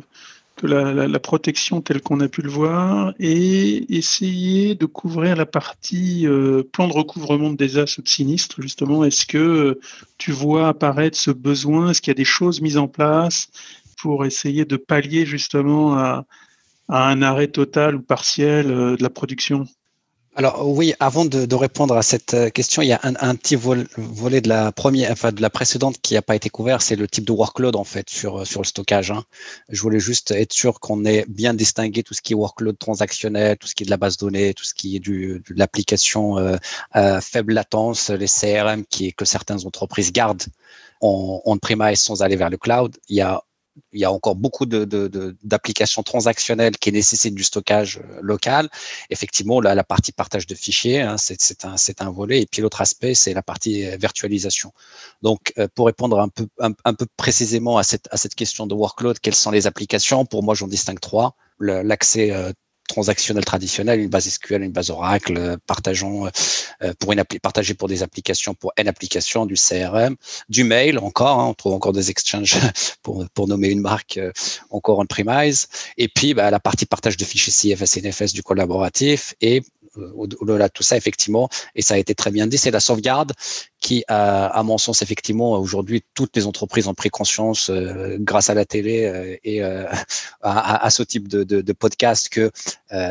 [0.56, 6.26] que la, protection telle qu'on a pu le voir et essayer de couvrir la partie
[6.72, 9.04] plan de recouvrement de désastres de sinistres, justement.
[9.04, 9.80] Est-ce que
[10.18, 11.90] tu vois apparaître ce besoin?
[11.90, 13.50] Est-ce qu'il y a des choses mises en place
[13.98, 16.26] pour essayer de pallier justement à,
[17.02, 19.66] un arrêt total ou partiel de la production?
[20.36, 24.42] Alors oui, avant de, répondre à cette euh, question, il y a un, petit volet
[24.42, 27.26] de la première, enfin de la précédente qui n'a pas été couvert, c'est le type
[27.26, 29.12] de workload en fait sur euh, sur le stockage.
[29.12, 29.24] Hein.
[29.70, 33.58] Je voulais juste être sûr qu'on ait bien distingué tout ce qui est workload transactionnel,
[33.58, 36.40] tout ce qui est de la base de données, tout ce qui est de l'application
[36.40, 40.46] euh, faible latence, les CRM qui que certaines entreprises gardent
[41.02, 42.98] en, en premise sans aller vers le cloud.
[43.08, 43.44] Il y a
[43.92, 48.70] il y a encore beaucoup d'applications de, transactionnelles qui nécessitent du stockage euh, local.
[49.10, 52.42] Effectivement, la, la partie partage de fichiers, hein, c'est un, un, volet.
[52.42, 54.74] Et puis l'autre aspect, c'est la partie euh, virtualisation.
[55.22, 58.74] Donc, euh, pour répondre un peu, un, peu précisément à cette, à cette question de
[58.74, 60.26] workload, quelles sont les applications?
[60.26, 61.36] Pour moi, j'en distingue trois.
[61.60, 62.32] L'accès
[62.88, 67.88] transactionnel traditionnel, une base SQL, une base Oracle, euh, partageons euh, pour une partagée pour
[67.88, 70.16] des applications, pour N applications, du CRM,
[70.50, 72.58] du mail encore, hein, on trouve encore des exchanges
[73.02, 74.32] pour, pour nommer une marque euh,
[74.70, 75.68] encore en premise,
[75.98, 79.64] et puis bah, la partie partage de fichiers CFS et NFS du collaboratif et
[79.96, 83.34] au-delà de tout ça, effectivement, et ça a été très bien dit, c'est la sauvegarde
[83.84, 88.54] qui, à mon sens, effectivement, aujourd'hui, toutes les entreprises ont pris conscience, euh, grâce à
[88.54, 89.86] la télé euh, et euh,
[90.42, 92.50] à, à, ce type de, de, de podcast, que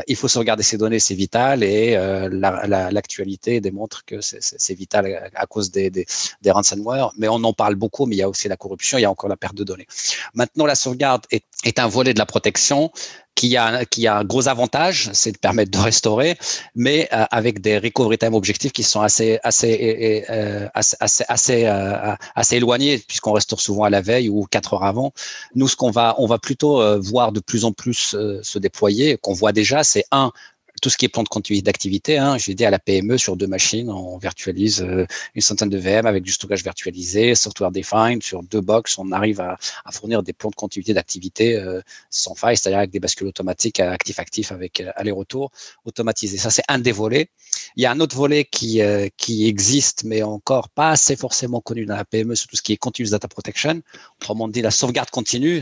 [0.07, 1.91] il faut sauvegarder ces données, c'est vital, et
[2.31, 6.05] l'actualité la, démontre que c'est vital à, cause des, des,
[6.41, 7.11] des, ransomware.
[7.17, 9.11] Mais on en parle beaucoup, mais il y a aussi la corruption, il y a
[9.11, 9.87] encore la perte de données.
[10.33, 12.91] Maintenant, la sauvegarde est, est un volet de la protection
[13.35, 16.37] qui a, qui a un gros avantage, c'est de permettre de restaurer,
[16.75, 20.95] mais euh, avec des recovery time objectifs qui sont assez, assez, euh, assez,
[21.27, 25.13] assez, euh, assez éloignés, puisqu'on restaure souvent à la veille ou quatre heures avant.
[25.55, 29.33] Nous, ce qu'on va, on va plutôt voir de plus en plus se déployer, qu'on
[29.33, 30.31] voit déjà, c'est un,
[30.83, 32.17] tout ce qui est plan de continuité d'activité.
[32.17, 35.77] Hein, J'ai dit à la PME sur deux machines, on virtualise euh, une centaine de
[35.77, 39.57] VM avec du stockage virtualisé, software defined sur deux box, on arrive à,
[39.93, 44.51] fournir des plans de continuité d'activité euh, sans faille, c'est-à-dire avec des bascules automatiques actif-actif
[44.51, 45.51] avec euh, aller-retour
[45.85, 46.35] automatisé.
[46.37, 47.29] Ça, c'est un des volets.
[47.77, 51.95] Il y a un autre volet qui, existe, mais encore pas assez forcément connu dans
[51.95, 53.81] la PME, sur tout ce qui est continuous data protection.
[54.19, 55.61] Autrement dit, la sauvegarde continue.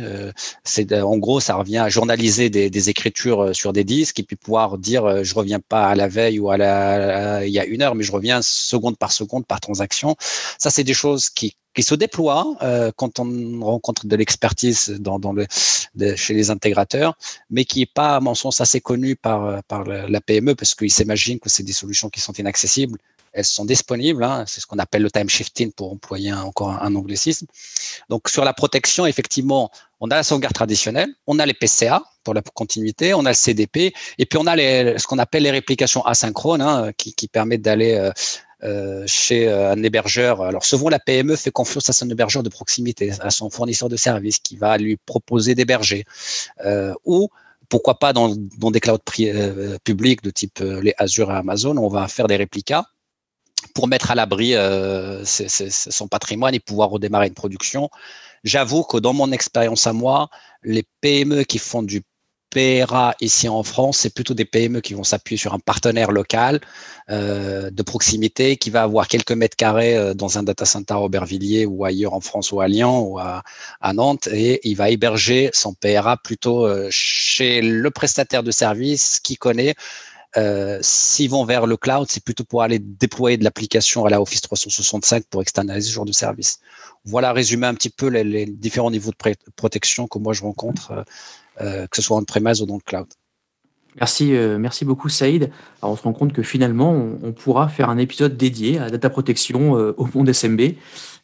[0.63, 4.77] c'est en gros, ça revient à journaliser des écritures sur des disques et puis pouvoir
[4.77, 7.95] dire je reviens pas à la veille ou à la, il y a une heure,
[7.95, 10.15] mais je reviens seconde par seconde par transaction.
[10.57, 15.19] Ça, c'est des choses qui, qui se déploient euh, quand on rencontre de l'expertise dans,
[15.19, 15.45] dans le,
[16.15, 17.17] chez les intégrateurs,
[17.49, 20.91] mais qui est pas, à mon sens, assez connu par, par la PME parce qu'ils
[20.91, 22.97] s'imaginent que c'est des solutions qui sont inaccessibles
[23.33, 24.23] elles sont disponibles.
[24.23, 27.47] Hein, c'est ce qu'on appelle le time shifting pour employer encore un, anglicisme.
[28.09, 32.33] Donc sur la protection, effectivement, on a la sauvegarde traditionnelle, on a les PCA pour
[32.33, 36.05] la continuité, on a le CDP, et puis on a ce qu'on appelle les réplications
[36.05, 38.11] asynchrones hein, qui, permettent d'aller euh,
[38.63, 40.41] euh, chez euh, un hébergeur.
[40.41, 43.95] Alors souvent la PME fait confiance à son hébergeur de proximité, à son fournisseur de
[43.95, 46.05] services qui va lui proposer d'héberger.
[47.05, 47.29] Ou
[47.69, 48.97] pourquoi pas dans, dans des clouds
[49.83, 52.85] publics de type les Azure et Amazon, on va faire des réplicas
[53.73, 57.89] pour mettre à l'abri euh, son patrimoine et pouvoir redémarrer une production.
[58.43, 60.29] J'avoue que dans mon expérience à moi,
[60.63, 62.01] les PME qui font du
[62.49, 66.59] PRA ici en France, c'est plutôt des PME qui vont s'appuyer sur un partenaire local
[67.09, 70.99] euh, de proximité qui va avoir quelques mètres carrés euh, dans un data center à
[70.99, 73.43] Aubervilliers ou ailleurs en France ou à Lyon ou à,
[73.93, 79.75] Nantes et il va héberger son PRA plutôt chez le prestataire de service qui connaît
[80.37, 84.21] euh, s'ils vont vers le cloud, c'est plutôt pour aller déployer de l'application à la
[84.21, 86.59] Office 365 pour externaliser ce genre de service.
[87.03, 91.03] Voilà, résumer un petit peu les, différents niveaux de protection que moi je rencontre, euh,
[91.61, 93.07] euh, que ce soit en premise ou dans le cloud.
[93.99, 95.51] Merci, merci beaucoup Saïd.
[95.81, 99.09] On se rend compte que finalement, on, pourra faire un épisode dédié à la data
[99.09, 100.61] protection au monde SMB.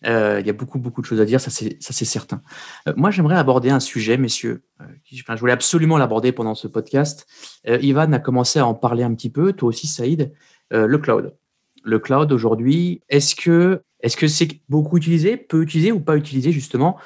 [0.06, 2.41] Euh, il y a beaucoup, beaucoup de choses à dire, ça c'est, certain.
[2.88, 4.63] Euh, moi, j'aimerais aborder un sujet, messieurs.
[4.82, 7.27] Euh, je voulais absolument l'aborder pendant ce podcast.
[7.65, 10.34] Ivan a commencé à en parler un petit peu, toi aussi, Saïd.
[10.71, 11.36] le cloud.
[11.84, 16.97] Le cloud aujourd'hui, est-ce que est-ce c'est beaucoup utilisé, peu utilisé ou pas utilisé justement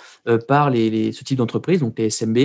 [0.47, 2.38] par ce type d'entreprise, donc les SMB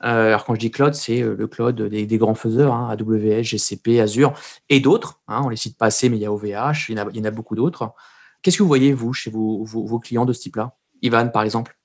[0.00, 4.32] alors quand je dis cloud, c'est le cloud des, grands faiseurs, hein, AWS, GCP, Azure
[4.68, 5.20] et d'autres.
[5.28, 7.10] Hein, on les cite pas assez, mais il y a OVH, il y en a,
[7.10, 7.92] il y en a beaucoup d'autres.
[8.42, 10.74] Qu'est-ce que vous voyez, vous, chez vos, vos, clients de ce type-là?
[11.02, 11.78] Ivan, par exemple?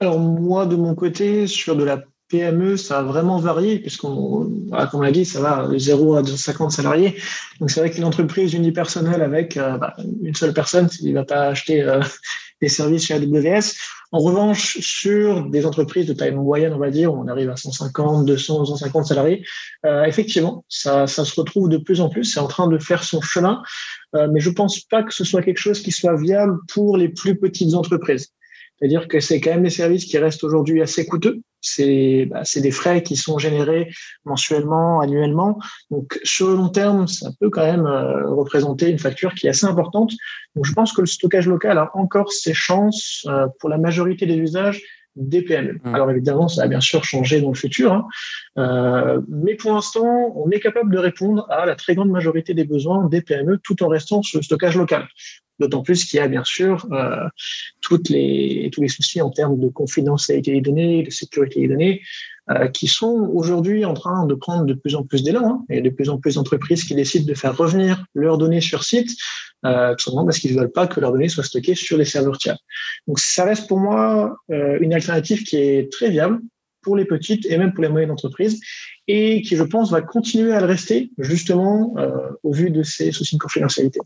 [0.00, 4.88] Alors, moi, de mon côté, sur de la PME, ça a vraiment varié, puisqu'on, comme
[4.92, 7.16] on l'a dit, ça va de 0 à 250 salariés.
[7.58, 11.24] Donc, c'est vrai qu'une entreprise unipersonnelle avec euh, bah, une seule personne, il ne va
[11.24, 12.00] pas acheter euh,
[12.62, 13.74] des services chez AWS.
[14.12, 18.24] En revanche, sur des entreprises de taille moyenne, on va dire, on arrive à 150,
[18.26, 19.44] 200, 150 salariés,
[19.84, 22.24] euh, effectivement, ça, ça se retrouve de plus en plus.
[22.24, 23.62] C'est en train de faire son chemin,
[24.12, 27.38] mais je pense pas que ce soit quelque chose qui soit viable pour les plus
[27.38, 28.32] petites entreprises.
[28.78, 31.42] C'est-à-dire que c'est quand même des services qui restent aujourd'hui assez coûteux.
[31.60, 33.90] C'est bah, des frais qui sont générés
[34.24, 35.58] mensuellement, annuellement.
[35.90, 39.50] Donc, sur le long terme, ça peut quand même euh, représenter une facture qui est
[39.50, 40.12] assez importante.
[40.54, 44.26] Donc, je pense que le stockage local a encore ses chances euh, pour la majorité
[44.26, 44.82] des usages
[45.16, 45.80] des PME.
[45.82, 45.94] Mmh.
[45.94, 48.06] Alors évidemment, ça va bien sûr changer dans le futur, hein.
[48.58, 52.64] euh, mais pour l'instant, on est capable de répondre à la très grande majorité des
[52.64, 55.08] besoins des PME tout en restant sur le stockage local.
[55.60, 57.28] D'autant plus qu'il y a bien sûr euh,
[58.08, 62.00] les, tous les soucis en termes de confidentialité des données, de sécurité des données,
[62.50, 65.42] euh, qui sont aujourd'hui en train de prendre de plus en plus d'élan.
[65.44, 68.84] Hein, et de plus en plus d'entreprises qui décident de faire revenir leurs données sur
[68.84, 69.10] site,
[69.66, 72.06] euh, tout simplement parce qu'ils ne veulent pas que leurs données soient stockées sur les
[72.06, 72.56] serveurs tiers.
[73.06, 76.40] Donc ça reste pour moi une alternative qui est très viable
[76.80, 78.58] pour les petites et même pour les moyennes entreprises
[79.06, 81.94] et qui, je pense, va continuer à le rester justement
[82.42, 84.00] au vu de ces soucis de confidentialité.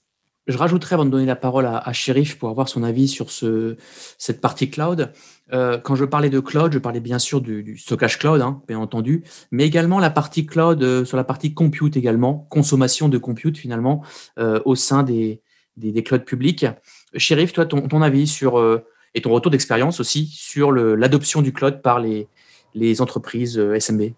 [0.47, 1.93] Je rajouterai avant de donner la parole à, à
[2.39, 3.77] pour avoir son avis sur ce,
[4.19, 5.11] cette partie cloud.
[5.53, 8.79] Euh, quand je parlais de cloud, je parlais bien sûr du, stockage cloud, hein, bien
[8.79, 13.57] entendu, mais également la partie cloud euh, sur la partie compute également, consommation de compute
[13.57, 14.03] finalement
[14.39, 15.41] euh, au sein des,
[15.79, 16.67] des, des, clouds publics.
[17.15, 18.83] Shérif, toi, ton, ton avis sur
[19.15, 22.29] et ton retour d'expérience aussi sur l'adoption du cloud par les,
[22.75, 24.13] les entreprises SMB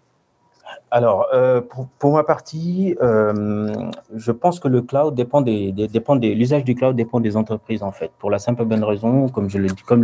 [0.89, 1.61] alors, euh,
[1.99, 3.73] pour, ma partie, euh,
[4.15, 7.91] je pense que le cloud dépend des, des l'usage du cloud dépend des entreprises en
[7.91, 8.11] fait.
[8.19, 9.49] Pour la simple bonne raison, comme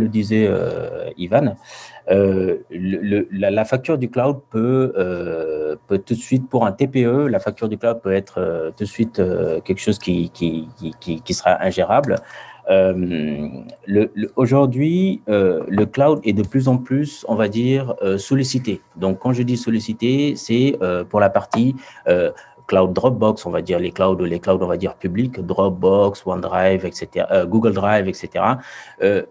[0.00, 1.56] le disait euh, Ivan,
[2.08, 4.92] la, facture du cloud peut
[5.88, 9.22] tout de suite pour un TPE, la facture du cloud peut être tout de suite
[9.64, 10.70] quelque chose qui
[11.30, 12.16] sera ingérable.
[12.70, 13.48] Euh,
[14.36, 18.80] Aujourd'hui, euh, le cloud est de plus en plus, on va dire, euh, sollicité.
[18.96, 20.78] Donc, quand je dis sollicité, c'est
[21.10, 21.76] pour la partie
[22.66, 26.86] cloud Dropbox, on va dire les clouds, les clouds, on va dire publics, Dropbox, OneDrive,
[26.86, 28.44] etc., Google Drive, etc.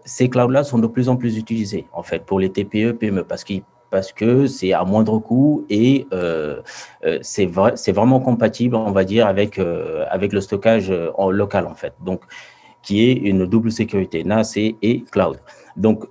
[0.04, 4.12] ces clouds-là sont de plus en plus utilisés en fait pour les TPE, PME parce
[4.12, 6.06] que c'est à moindre coût et
[7.22, 10.92] c'est vraiment compatible, on va dire, avec, le stockage
[11.30, 11.94] local, en fait.
[12.04, 12.22] Donc,
[12.84, 15.38] qui est une double sécurité, NAS et, cloud.
[15.76, 16.04] Donc,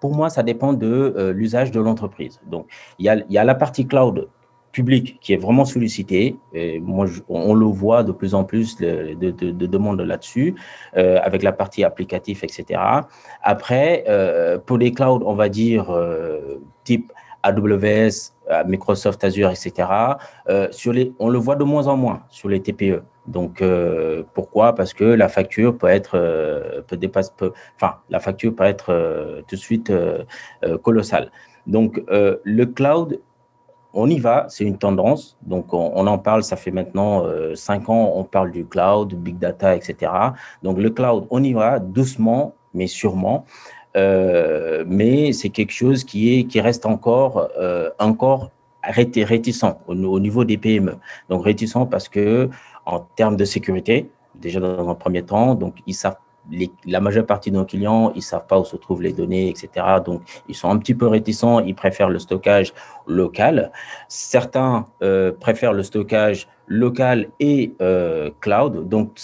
[0.00, 2.40] pour moi, ça dépend de l'usage de l'entreprise.
[2.46, 2.66] Donc,
[2.98, 4.28] il y a, la partie cloud
[4.72, 6.36] public qui est vraiment sollicité.
[6.52, 10.54] Et moi, on le voit de plus en plus de, de, demandes là-dessus,
[10.96, 12.80] euh, avec la partie applicatif, etc.
[13.42, 18.32] Après, euh, pour les clouds, on va dire euh, type AWS,
[18.66, 19.88] Microsoft Azure, etc.
[20.70, 23.02] sur les, on le voit de moins en moins sur les TPE.
[23.26, 23.62] Donc,
[24.34, 24.74] pourquoi?
[24.74, 27.30] Parce que la facture peut être, peut dépasser,
[27.76, 29.92] enfin, la facture peut être tout de suite
[30.82, 31.30] colossale.
[31.66, 33.20] Donc, le cloud
[33.92, 35.36] on y va, c'est une tendance.
[35.42, 39.38] Donc, on, en parle, ça fait maintenant euh, cinq ans, on parle du cloud, big
[39.38, 40.12] data, etc.
[40.62, 43.44] Donc, le cloud, on y va doucement, mais sûrement.
[43.96, 48.50] Euh, mais c'est quelque chose qui, est, qui reste encore, euh, encore
[48.82, 50.96] réticent au, au, niveau des PME.
[51.28, 52.48] Donc, réticent parce que,
[52.86, 56.16] en termes de sécurité, déjà dans un premier temps, donc ils savent
[56.86, 59.86] la majeure partie de nos clients, ils savent pas où se trouvent les données, etc.
[60.04, 62.72] Donc, ils sont un petit peu réticents, ils préfèrent le stockage
[63.06, 63.70] local.
[64.08, 67.72] Certains euh, préfèrent le stockage local et
[68.40, 68.88] cloud.
[68.88, 69.18] Donc,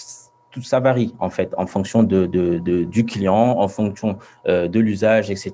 [0.57, 2.25] tout ça varie en fait en fonction de,
[2.85, 4.17] du client, en fonction
[4.47, 5.53] euh, de l'usage, etc.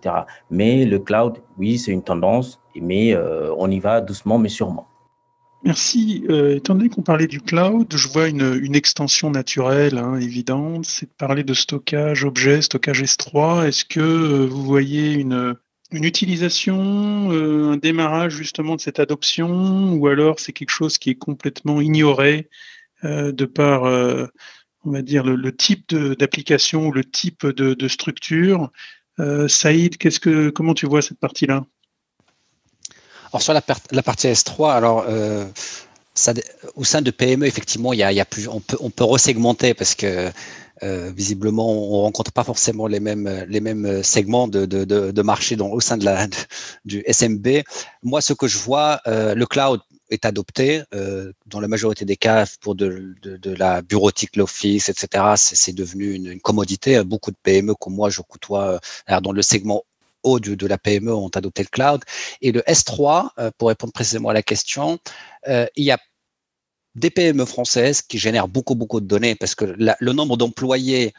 [0.50, 3.16] Mais le cloud, oui, c'est une tendance, mais
[3.58, 4.88] on y va doucement mais sûrement.
[5.64, 6.26] Merci.
[6.30, 11.06] Euh, étant donné qu'on parlait du cloud, je vois une, extension naturelle, hein, évidente, c'est
[11.06, 13.66] de parler de stockage objet, stockage S3.
[13.68, 15.56] Est-ce que euh, vous voyez une,
[15.92, 21.12] une utilisation, euh, un démarrage justement de cette adoption, ou alors c'est quelque chose qui
[21.12, 22.50] est complètement ignoré
[23.04, 23.84] de par,
[24.84, 28.72] on va dire, le, type d'application ou le type de, structure
[29.48, 31.66] Saïd, qu'est-ce que, comment tu vois cette partie-là?
[33.34, 33.62] Alors sur la,
[34.04, 35.46] partie S3, alors euh,
[36.76, 40.30] au sein de PME, effectivement, y a, plus, on peut, on resegmenter parce que
[40.84, 46.28] euh, visiblement, on rencontre pas forcément les mêmes, segments de, marché au sein de la,
[46.86, 47.64] du SMB.
[48.04, 49.82] Moi, ce que je vois, euh, le cloud
[50.14, 50.84] est adopté
[51.46, 53.16] dans la majorité des cas pour de,
[53.58, 55.34] la bureautique, l'office, etc.
[55.36, 57.04] C'est devenu une, une, commodité.
[57.04, 58.80] Beaucoup de PME comme moi, je côtoie
[59.22, 59.84] dans le segment
[60.24, 62.02] haut de, la PME ont adopté le cloud.
[62.42, 65.00] Et le S3, euh, pour répondre précisément à la question,
[65.48, 66.00] euh, il y a
[66.96, 71.14] des PME françaises qui génèrent beaucoup, beaucoup de données parce que le nombre d'employés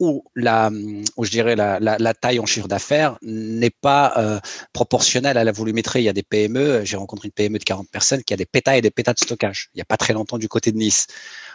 [0.00, 0.70] ou la,
[1.16, 4.40] ou je dirais la, la, taille en chiffre d'affaires n'est pas euh,
[4.72, 6.00] proportionnelle à la volumétrie.
[6.00, 8.46] Il y a des PME, j'ai rencontré une PME de 40 personnes qui a des
[8.46, 9.68] pétas et des pétas de stockage.
[9.74, 11.06] Il n'y a pas très longtemps du côté de Nice.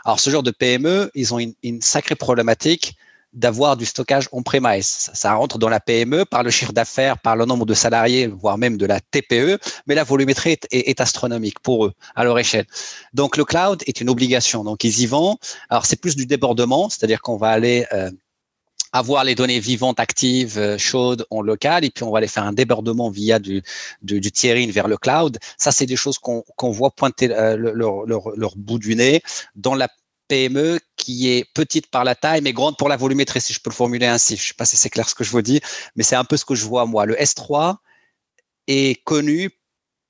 [0.05, 2.95] Alors ce genre de PME, ils ont une, une sacrée problématique
[3.35, 5.11] d'avoir du stockage on-premise.
[5.13, 8.57] Ça, rentre dans la PME par le chiffre d'affaires, par le nombre de salariés, voire
[8.57, 12.65] même de la TPE, mais la volumétrie est, astronomique pour eux, à leur échelle.
[13.13, 14.63] Donc, le cloud est une obligation.
[14.63, 15.37] Donc, ils y vont.
[15.69, 18.09] Alors, c'est plus du débordement, c'est-à-dire qu'on va aller euh,
[18.95, 22.43] avoir les données vivantes, actives, euh, chaudes en local, et puis on va aller faire
[22.43, 23.61] un débordement via du,
[24.01, 24.31] du, du
[24.71, 25.37] vers le cloud.
[25.57, 29.21] Ça, c'est des choses qu'on voit pointer euh, leur, bout du nez
[29.55, 29.89] dans la
[30.29, 33.69] PME qui est petite par la taille, mais grande pour la volumétrie, si je peux
[33.69, 34.37] le formuler ainsi.
[34.37, 35.59] Je ne sais pas si c'est clair ce que je vous dis,
[35.97, 37.05] mais c'est un peu ce que je vois moi.
[37.05, 37.75] Le S3
[38.67, 39.51] est connu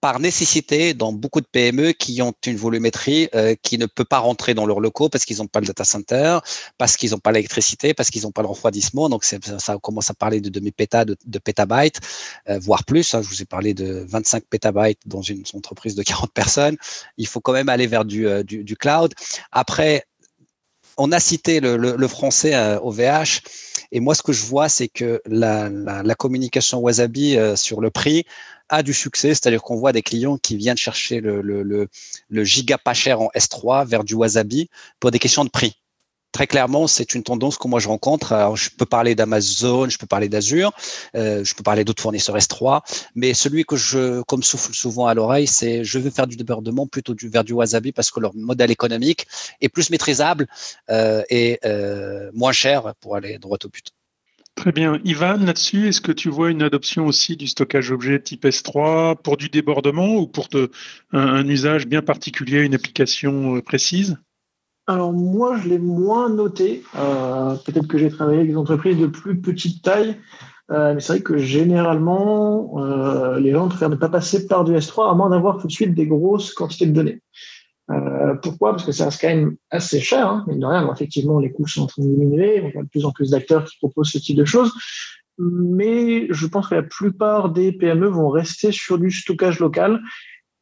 [0.05, 4.19] par nécessité dans beaucoup de PME qui ont une volumétrie euh, qui ne peut pas
[4.19, 6.37] rentrer dans leurs locaux parce qu'ils n'ont pas le data center,
[6.77, 9.09] parce qu'ils n'ont pas l'électricité, parce qu'ils n'ont pas le refroidissement.
[9.09, 9.39] Donc ça,
[9.81, 12.01] commence à parler de demi-péta, de, de pétabytes,
[12.49, 13.15] euh, voire plus.
[13.15, 13.23] Hein.
[13.23, 16.77] Je vous ai parlé de 25 pétabytes dans une entreprise de 40 personnes.
[17.17, 18.43] Il faut quand même aller vers du, euh,
[18.79, 19.11] cloud.
[19.51, 20.05] Après,
[20.97, 23.41] on a cité le, français au VH.
[23.91, 28.23] Et moi, ce que je vois, c'est que la, communication Wasabi sur le prix
[28.69, 31.87] a du succès, c'est-à-dire qu'on voit des clients qui viennent chercher le,
[32.43, 35.81] giga pas cher en S3 vers du Wasabi pour des questions de prix.
[36.31, 38.53] Très clairement, c'est une tendance que moi je rencontre.
[38.57, 40.73] Je peux parler d'Amazon, je peux parler d'Azure,
[41.15, 42.81] euh, je peux parler d'autres fournisseurs S3,
[43.15, 46.87] mais celui que je, comme souffle souvent à l'oreille, c'est je veux faire du débordement
[46.87, 49.27] plutôt vers du Wasabi parce que leur modèle économique
[49.61, 50.47] est plus maîtrisable
[50.89, 53.93] euh, et euh, moins cher pour aller droit au but.
[54.55, 54.99] Très bien.
[55.03, 59.35] Ivan, là-dessus, est-ce que tu vois une adoption aussi du stockage objet type S3 pour
[59.35, 60.47] du débordement ou pour
[61.11, 64.17] un, usage bien particulier, une application euh, précise?
[64.87, 66.83] Alors moi, je l'ai moins noté.
[66.95, 70.15] Euh, peut-être que j'ai travaillé avec des entreprises de plus petite taille,
[70.71, 72.77] euh, mais c'est vrai que généralement,
[73.37, 75.93] les gens préfèrent ne pas passer par du S3 à moins d'avoir tout de suite
[75.93, 77.21] des grosses quantités de données.
[78.41, 78.71] Pourquoi?
[78.71, 80.91] Parce que ça reste quand même assez cher, hein, de rien.
[80.91, 83.65] effectivement, les coûts sont en train de diminuer, on voit de plus en plus d'acteurs
[83.65, 84.73] qui proposent ce type de choses,
[85.37, 90.01] mais je pense que la plupart des PME vont rester sur du stockage local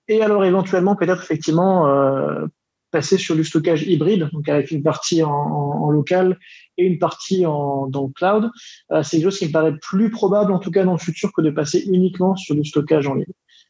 [0.07, 2.45] et alors éventuellement peut-être effectivement euh,
[2.91, 6.39] passer sur du stockage hybride, donc avec une partie en, local
[6.77, 8.51] et une partie en, dans le cloud.
[8.91, 11.31] Euh, c'est quelque chose qui me paraît plus probable en tout cas dans le futur
[11.33, 13.25] que de passer uniquement sur du stockage en ligne.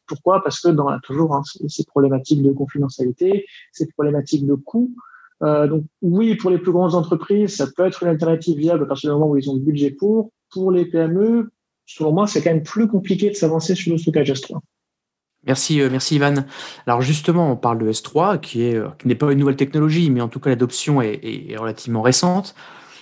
[0.06, 0.42] Pourquoi?
[0.42, 4.94] Parce que dans toujours hein, ces problématiques de confidentialité, ces problématiques de coût.
[5.42, 8.86] Euh, donc oui, pour les plus grandes entreprises, ça peut être une alternative viable à
[8.86, 10.30] partir du moment où ils ont le budget pour.
[10.50, 11.50] Pour les PME,
[11.86, 14.60] selon moi, c'est quand même plus compliqué de s'avancer sur le stockage S3.
[15.46, 16.46] Merci, euh, merci Ivan.
[16.86, 20.10] Alors justement, on parle de S3, qui est euh, qui n'est pas une nouvelle technologie,
[20.10, 22.54] mais en tout cas l'adoption est, relativement récente.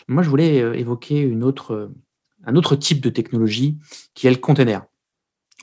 [0.09, 1.93] Moi, je voulais évoquer une autre,
[2.45, 3.79] un autre type de technologie,
[4.15, 4.83] qui est le container.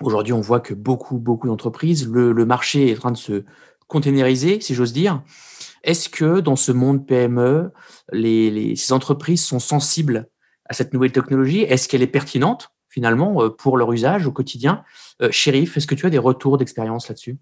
[0.02, 3.44] Aujourd'hui, on voit que beaucoup, beaucoup d'entreprises, le, marché est en train de se
[3.88, 5.22] containeriser, si j'ose dire.
[5.84, 7.72] Est-ce que dans ce monde PME,
[8.12, 10.28] les, ces entreprises sont sensibles
[10.66, 11.62] à cette nouvelle technologie?
[11.62, 14.84] Est-ce qu'elle est pertinente finalement pour leur usage au quotidien?
[15.22, 17.38] Euh, Chérif, est-ce que tu as des retours d'expérience là-dessus?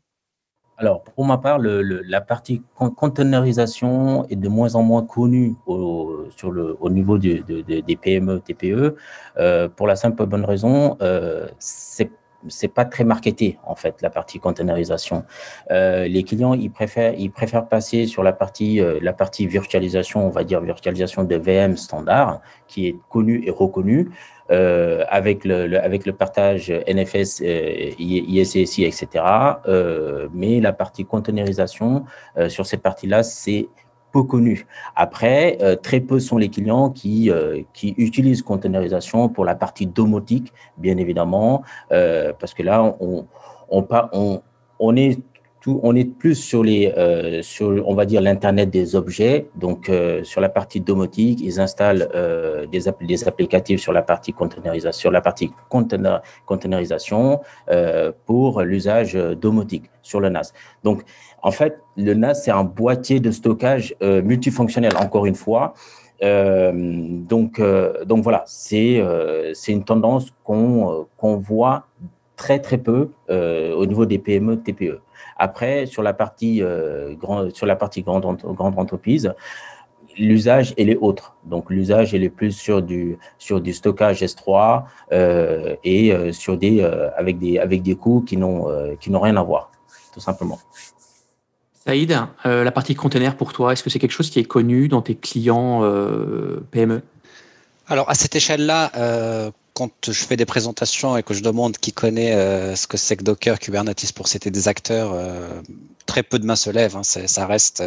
[0.80, 6.52] Alors, pour ma part, la partie containerisation est de moins en moins connue au, sur
[6.52, 8.96] le, au niveau des PME, TPE,
[9.38, 12.12] euh, pour la simple bonne raison, euh, c'est
[12.48, 15.24] c'est pas très marketé en fait la partie containerisation.
[15.72, 20.30] Euh, les clients ils préfèrent ils préfèrent passer sur la partie la partie virtualisation, on
[20.30, 24.10] va dire virtualisation de VM standard qui est connue et reconnue
[24.50, 29.26] euh, avec, le, avec le partage NFS, euh, ISSI, etc.
[29.68, 32.06] Euh, mais la partie containerisation,
[32.38, 33.68] euh, sur cette partie-là, c'est
[34.24, 34.66] connu.
[34.96, 37.32] Après, euh, très peu sont les clients qui,
[37.74, 43.28] qui utilisent containerisation pour la partie domotique, bien évidemment, parce que là, on,
[43.70, 44.42] on, on,
[44.80, 45.20] on est
[45.68, 47.42] on est plus sur les, euh,
[47.86, 49.48] on va dire l'internet des objets.
[49.56, 54.34] Donc euh, sur la partie domotique, ils installent euh, des, des applicatifs sur la partie
[54.34, 57.42] containerisation, sur la partie container, containerisation
[58.26, 60.54] pour l'usage domotique sur le NAS.
[60.84, 61.04] Donc
[61.42, 64.94] en fait, le NAS c'est un boîtier de stockage multifonctionnel.
[64.98, 65.74] Encore une fois.
[66.22, 67.62] donc,
[68.06, 69.02] donc voilà, c'est
[69.54, 71.86] c'est une tendance qu'on qu'on voit
[72.38, 75.02] très très peu au niveau des PME, TPE.
[75.38, 79.34] Après, sur la partie, euh, grand, sur la partie grande, grande entreprise,
[80.18, 81.36] l'usage elle est autre.
[81.46, 86.58] Donc l'usage elle est plus sur du sur du stockage S3 euh, et euh, sur
[86.58, 86.82] des
[87.16, 88.68] avec des avec des coûts qui n'ont
[89.00, 89.72] qui n'ont rien à voir,
[90.14, 90.60] tout simplement.
[91.86, 95.02] Saïd, la partie container pour toi, est-ce que c'est quelque chose qui est connu dans
[95.02, 95.82] tes clients
[96.72, 97.02] PME
[97.88, 98.92] Alors à cette échelle-là,
[99.78, 103.16] quand je fais des présentations et que je demande qui connaît euh, ce que c'est
[103.16, 105.62] que Docker, Kubernetes pour citer des acteurs, euh,
[106.08, 106.98] très peu de mains se lèvent.
[106.98, 107.04] Hein.
[107.04, 107.84] ça reste,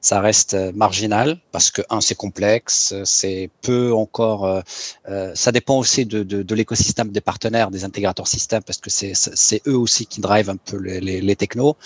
[0.00, 4.46] ça reste marginal parce que un, c'est complexe, c'est peu encore.
[4.46, 9.62] Euh, ça dépend aussi de, de, l'écosystème des partenaires, des intégrateurs système, parce que c'est,
[9.66, 11.76] eux aussi qui drivent un peu les, les, technos.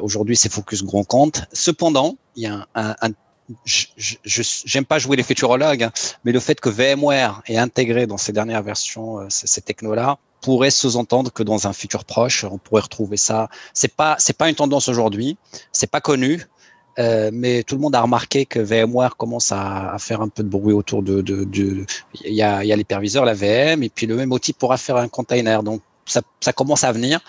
[0.00, 1.42] Aujourd'hui, c'est focus grand compte.
[1.52, 3.10] Cependant, il y a un,
[3.64, 5.92] j'aime pas jouer les futurologues, hein,
[6.24, 10.18] mais le fait que VMware ait intégré dans ces dernières versions euh, ces, ces technos-là
[10.40, 13.48] pourrait sous-entendre que dans un futur proche, on pourrait retrouver ça.
[13.74, 15.36] C'est pas c'est pas une tendance aujourd'hui,
[15.72, 16.46] c'est pas connu,
[16.98, 20.48] euh, mais tout le monde a remarqué que VMware commence à, faire un peu de
[20.48, 21.22] bruit autour de.
[22.24, 24.96] il y a, y a l'hyperviseur, la VM, et puis le même outil pourra faire
[24.96, 25.62] un container.
[25.62, 27.20] Donc ça, commence à venir.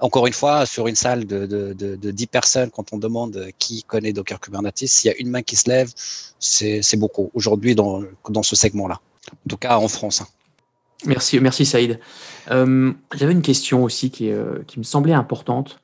[0.00, 4.12] Encore une fois, sur une salle de, de, 10 personnes, quand on demande qui connaît
[4.12, 5.90] Docker Kubernetes, s'il y a une main qui se lève,
[6.38, 9.00] c'est beaucoup aujourd'hui dans, dans ce segment-là.
[9.32, 10.20] En tout cas, en France.
[10.20, 10.26] Hein.
[11.06, 12.00] Merci, merci Saïd.
[12.50, 15.80] Euh, j'avais une question aussi qui, euh, qui, me semblait importante.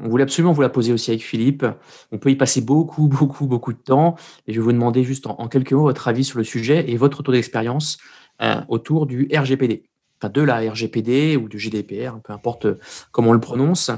[0.00, 1.66] On voulait absolument vous la poser aussi avec Philippe.
[2.12, 4.16] On peut y passer beaucoup, beaucoup, beaucoup de temps.
[4.46, 6.96] Et je vais vous demander juste en, quelques mots votre avis sur le sujet et
[6.96, 7.98] votre retour d'expérience
[8.42, 9.84] euh, autour du RGPD
[10.26, 12.78] de la RGPD ou du GDPR, peu importe euh,
[13.12, 13.92] comment on le prononce.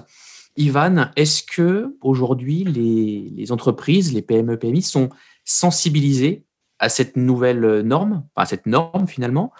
[0.56, 5.08] Ivan, est-ce que aujourd'hui les, entreprises, les PME, PMI sont
[5.44, 6.44] sensibilisées
[6.78, 9.52] à cette nouvelle euh, norme, à cette norme finalement?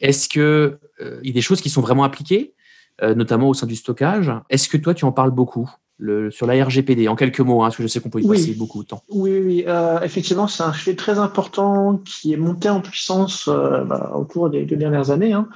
[0.00, 2.54] Est-ce qu'il euh, y a des choses qui sont vraiment appliquées,
[3.02, 4.30] notamment au sein du stockage?
[4.50, 7.66] Est-ce que toi tu en parles beaucoup le, sur la RGPD, en quelques mots, hein,
[7.66, 9.02] parce que je sais qu'on peut y passer beaucoup de temps.
[9.08, 9.64] Oui, oui
[10.02, 14.64] effectivement, c'est un fait très important qui est monté en puissance bah, au cours des
[14.64, 15.32] deux dernières années.
[15.32, 15.48] Hein.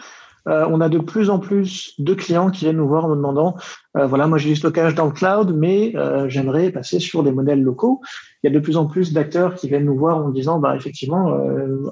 [0.47, 3.17] Euh, on a de plus en plus de clients qui viennent nous voir en nous
[3.17, 3.57] demandant,
[3.97, 7.33] euh, voilà, moi j'ai du stockage dans le cloud, mais euh, j'aimerais passer sur des
[7.33, 8.01] modèles locaux.
[8.43, 10.77] Il y a de plus en plus d'acteurs qui viennent nous voir en disant, bah
[10.77, 11.37] effectivement,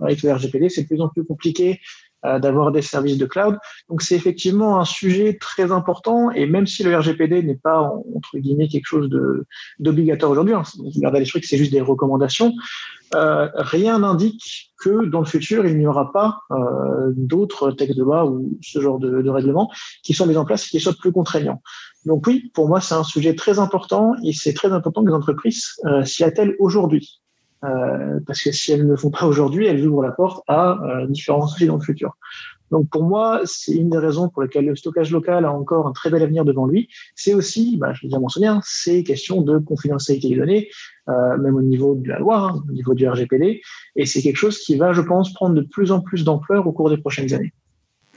[0.00, 1.80] avec le RGPD, c'est de plus en plus compliqué
[2.24, 3.56] d'avoir des services de cloud.
[3.88, 7.80] Donc c'est effectivement un sujet très important et même si le RGPD n'est pas
[8.14, 9.08] entre guillemets quelque chose
[9.78, 10.62] d'obligatoire aujourd'hui, hein,
[10.96, 12.52] regardez les trucs, c'est juste des recommandations.
[13.14, 18.02] Euh, rien n'indique que dans le futur il n'y aura pas euh, d'autres textes de
[18.02, 19.70] loi ou ce genre de, de règlements
[20.02, 21.62] qui sont mis en place et qui soient plus contraignants.
[22.04, 25.14] Donc oui, pour moi c'est un sujet très important et c'est très important que les
[25.14, 27.20] entreprises euh, s'y attellent aujourd'hui.
[27.64, 30.78] Euh, parce que si elles ne le font pas aujourd'hui, elles ouvrent la porte à
[30.82, 32.16] euh, différents sujets dans le futur.
[32.70, 35.92] Donc pour moi, c'est une des raisons pour lesquelles le stockage local a encore un
[35.92, 36.88] très bel avenir devant lui.
[37.14, 40.68] C'est aussi, bah, je l'ai déjà mentionné, hein, c'est question de confidentialité des données,
[41.08, 43.60] euh, même au niveau de la loi, hein, au niveau du RGPD,
[43.94, 46.72] et c'est quelque chose qui va, je pense, prendre de plus en plus d'ampleur au
[46.72, 47.52] cours des prochaines années.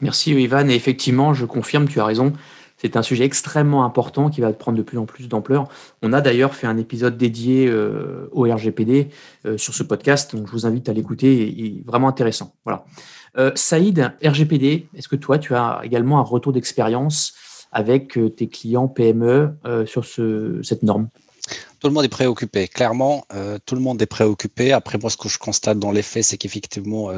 [0.02, 2.34] Merci Ivan, et effectivement, je confirme, tu as raison.
[2.82, 5.68] C'est un sujet extrêmement important qui va prendre de plus en plus d'ampleur.
[6.02, 9.10] On a d'ailleurs fait un épisode dédié euh, au RGPD
[9.46, 12.56] euh, sur ce podcast, je vous invite à l'écouter, il est vraiment intéressant.
[13.38, 17.34] Euh, Saïd, RGPD, est-ce que toi, tu as également un retour d'expérience
[17.72, 19.54] avec tes clients PME
[19.86, 21.10] sur ce, cette norme?
[21.80, 22.68] Tout le monde est préoccupé.
[22.68, 23.26] Clairement,
[23.68, 24.72] tout le monde est préoccupé.
[24.72, 27.12] Après, moi, ce que je constate dans les faits, c'est qu'effectivement,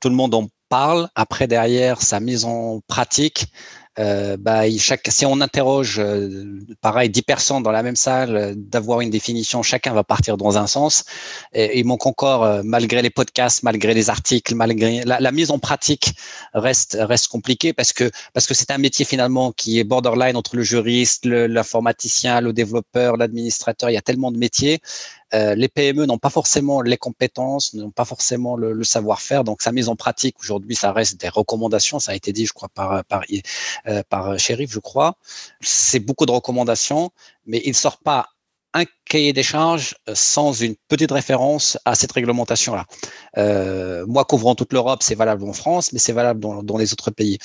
[0.00, 1.08] tout le monde en parle.
[1.14, 3.52] Après, derrière, sa mise en pratique,
[3.98, 8.54] euh, bah, chaque, si on interroge, euh, pareil, 10 personnes dans la même salle, euh,
[8.56, 11.04] d'avoir une définition, chacun va partir dans un sens.
[11.52, 15.58] Et il manque encore, malgré les podcasts, malgré les articles, malgré la, la, mise en
[15.58, 16.12] pratique
[16.54, 20.56] reste reste compliquée parce que parce que c'est un métier finalement qui est borderline entre
[20.56, 23.90] le juriste, l'informaticien, le développeur, l'administrateur.
[23.90, 24.80] Il y a tellement de métiers
[25.34, 29.44] euh, les PME n'ont pas forcément les compétences, n'ont pas forcément le, savoir-faire.
[29.44, 31.98] Donc, sa mise en pratique aujourd'hui, ça reste des recommandations.
[31.98, 33.22] Ça a été dit, je crois, par par,
[33.88, 35.16] euh, par Shérif, je crois.
[35.60, 37.10] C'est beaucoup de recommandations,
[37.46, 38.28] mais il ne sort pas
[38.74, 42.86] un cahier des charges euh, sans une petite référence à cette réglementation-là.
[43.38, 46.92] Euh, moi, couvrant toute l'Europe, c'est valable en France, mais c'est valable dans, dans, les
[46.92, 47.38] autres pays.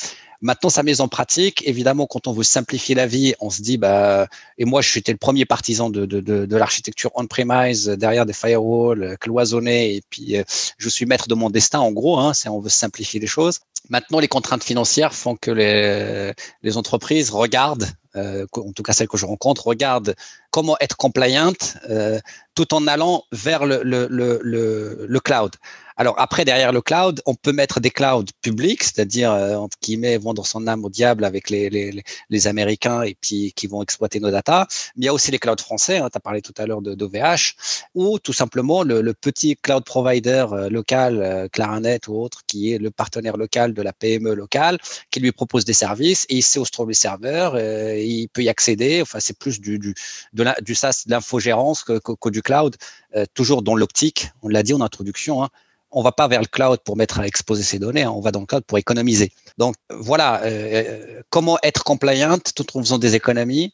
[0.44, 3.78] Maintenant, sa mise en pratique, évidemment, quand on veut simplifier la vie, on se dit,
[3.78, 4.28] bah,
[4.60, 9.16] et moi, j'étais le premier partisan de, de, de, l'architecture on-premise, derrière des firewalls, euh,
[9.16, 10.36] cloisonnés, et puis
[10.78, 13.62] je suis maître de mon destin, en gros, hein, on veut simplifier les choses.
[13.90, 19.08] Maintenant, les contraintes financières font que les, les entreprises regardent euh, en tout cas celles
[19.08, 20.16] que je rencontre, regardent
[20.52, 21.54] comment être compliant
[21.90, 22.20] euh,
[22.54, 25.56] tout en allant vers le, le, le, le, cloud.
[25.98, 30.18] Alors après, derrière le cloud, on peut mettre des clouds publics, c'est-à-dire euh, entre guillemets
[30.18, 34.20] vendre son âme au diable avec les, les, les, Américains et puis qui vont exploiter
[34.20, 34.66] nos datas.
[34.96, 35.98] Mais il y a aussi les clouds français.
[35.98, 37.56] Hein, tu as parlé tout à l'heure d'OVH
[37.96, 42.74] ou tout simplement le, le petit cloud provider euh, local, euh, Claranet ou autre, qui
[42.74, 44.78] est le partenaire local de la PME locale,
[45.12, 48.28] qui lui propose des services et il sait où se trouvent les serveurs, euh, il
[48.30, 49.02] peut y accéder.
[49.02, 49.94] Enfin, c'est plus du du
[50.34, 52.76] de du SaaS, de l'infogérance que, que, que, du cloud,
[53.16, 54.32] euh, toujours dans l'optique.
[54.42, 55.44] On l'a dit en introduction.
[55.44, 55.50] Hein,
[55.94, 58.32] on va pas vers le cloud pour mettre à exposer ses données, hein, on va
[58.32, 59.32] dans le cloud pour économiser.
[59.58, 63.74] Donc voilà, euh, euh, comment être compliant tout en faisant des économies.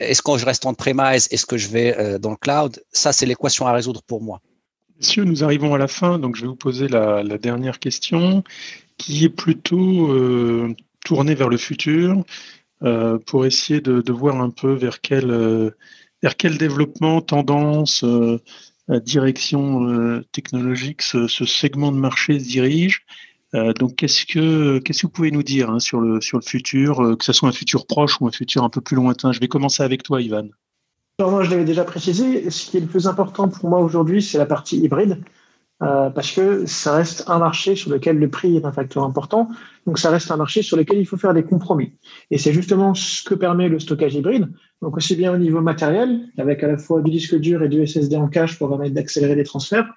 [0.00, 2.82] Est-ce que je reste en premise Est-ce que je vais euh, dans le cloud?
[2.92, 4.40] Ça, c'est l'équation à résoudre pour moi.
[4.98, 8.42] Messieurs, nous arrivons à la fin, donc je vais vous poser la, dernière question,
[8.96, 10.08] qui est plutôt
[11.04, 12.22] tournée vers le futur,
[13.26, 15.26] pour essayer de, voir un peu vers quel,
[16.22, 18.04] vers quel développement, tendance,
[18.88, 23.04] direction euh, technologique ce, segment de marché se dirige.
[23.54, 26.44] Euh, donc, qu'est-ce que qu'est-ce que vous pouvez nous dire hein, sur le sur le
[26.44, 29.32] futur, euh, que ce soit un futur proche ou un futur un peu plus lointain?
[29.32, 30.48] Je vais commencer avec toi, Ivan.
[31.20, 32.50] Moi, je l'avais déjà précisé.
[32.50, 35.22] Ce qui est le plus important pour moi aujourd'hui, c'est la partie hybride.
[35.82, 39.48] Euh, parce que ça reste un marché sur lequel le prix est un facteur important.
[39.86, 41.92] Donc, ça reste un marché sur lequel il faut faire des compromis.
[42.30, 44.48] Et c'est justement ce que permet le stockage hybride.
[44.82, 47.84] Donc, aussi bien au niveau matériel, avec à la fois du disque dur et du
[47.86, 49.92] SSD en cache pour permettre d'accélérer les transferts,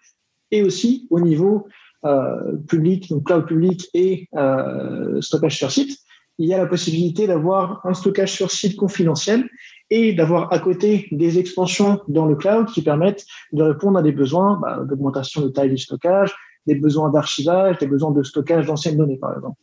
[0.50, 1.68] et aussi au niveau
[2.06, 6.00] euh, public, donc cloud public et euh, stockage sur site.
[6.40, 9.50] Il y a la possibilité d'avoir un stockage sur site confidentiel
[9.90, 14.12] et d'avoir à côté des extensions dans le cloud qui permettent de répondre à des
[14.12, 16.34] besoins bah, d'augmentation de taille du stockage,
[16.66, 19.58] des besoins d'archivage, des besoins de stockage d'anciennes données, par exemple.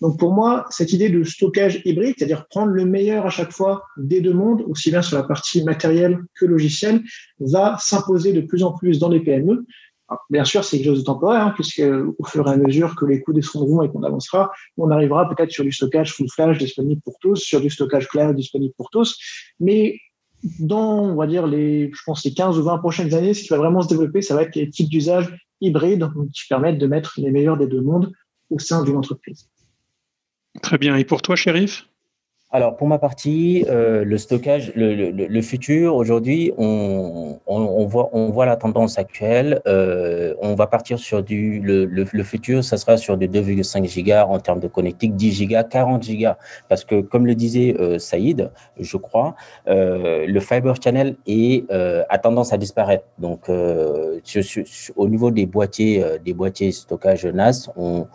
[0.00, 3.84] Donc pour moi, cette idée de stockage hybride, c'est-à-dire prendre le meilleur à chaque fois
[3.98, 7.02] des deux mondes, aussi bien sur la partie matérielle que logicielle,
[7.38, 9.66] va s'imposer de plus en plus dans les PME
[10.28, 11.82] bien sûr, c'est quelque chose de temporaire, hein, puisque
[12.18, 15.50] au fur et à mesure que les coûts descendront et qu'on avancera, on arrivera peut-être
[15.50, 19.18] sur du stockage full flash disponible pour tous, sur du stockage cloud disponible pour tous.
[19.60, 19.98] Mais
[20.58, 23.48] dans, on va dire, les, je pense, les 15 ou 20 prochaines années, ce qui
[23.48, 27.14] va vraiment se développer, ça va être les types d'usages hybrides qui permettent de mettre
[27.18, 28.12] les meilleurs des deux mondes
[28.48, 29.48] au sein d'une entreprise.
[30.62, 30.96] Très bien.
[30.96, 31.86] Et pour toi, shérif
[32.52, 37.38] alors, pour ma partie, euh, le stockage, le, futur, aujourd'hui, on,
[37.86, 39.62] voit, on voit la tendance actuelle.
[39.68, 41.60] Euh, on va partir sur du.
[41.60, 46.02] Le, futur, ça sera sur du 2,5 gigas en termes de connectique, 10 gigas, 40
[46.02, 46.38] gigas.
[46.68, 49.36] Parce que, comme le disait euh, Saïd, je crois,
[49.66, 53.04] le fiber channel est, a tendance à disparaître.
[53.18, 58.08] Donc, au niveau des boîtiers, des boîtiers stockage NAS, on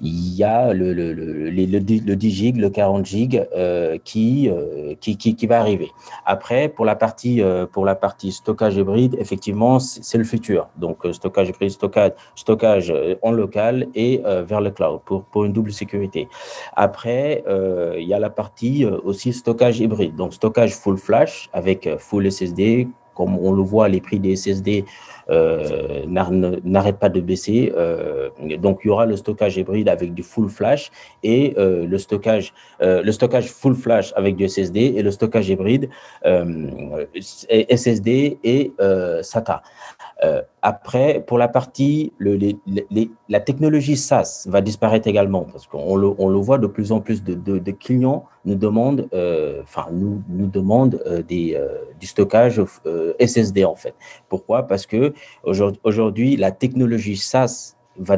[0.00, 1.80] il y a le, le, le, le
[2.16, 5.90] 10 gig, le 40 gig euh, qui, euh, qui, qui, qui, va arriver.
[6.24, 10.68] Après, pour la partie, euh, pour la partie stockage hybride, effectivement, c'est le futur.
[10.76, 12.92] Donc, stockage hybride, stockage, stockage
[13.22, 16.28] en local et vers le cloud pour, pour une double sécurité.
[16.74, 17.44] Après,
[17.98, 20.16] il y a la partie aussi stockage hybride.
[20.16, 24.84] Donc, stockage full flash avec full SSD, comme on le voit, les prix des SSD
[25.28, 27.72] n'arrête pas de baisser.
[27.76, 30.90] Euh, donc, il y aura le stockage hybride avec du full flash
[31.22, 35.88] et euh, le stockage, le stockage full flash avec du SSD et le stockage hybride
[37.20, 38.72] SSD et
[39.22, 39.62] SATA.
[40.62, 42.12] Après, pour la partie,
[43.28, 47.00] la technologie SaaS va disparaître également parce qu'on le, on le voit de plus en
[47.00, 49.08] plus de, clients nous demandent,
[49.62, 51.60] enfin, nous, demandent des,
[52.00, 52.62] du stockage
[53.20, 53.94] SSD en fait.
[54.28, 54.62] Pourquoi?
[54.62, 55.12] Parce que
[55.84, 58.16] Aujourd'hui, la technologie SaaS va,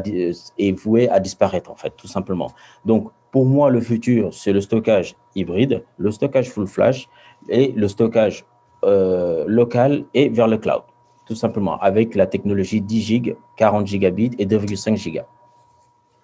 [0.59, 2.53] est vouée à disparaître, en fait, tout simplement.
[2.85, 7.09] Donc, pour moi, le futur, c'est le stockage hybride, le stockage full flash
[7.49, 8.45] et le stockage
[8.85, 10.83] euh, local et vers le cloud,
[11.29, 15.27] tout simplement, avec la technologie 10 GB, 40 gigabits et 2,5 gigas.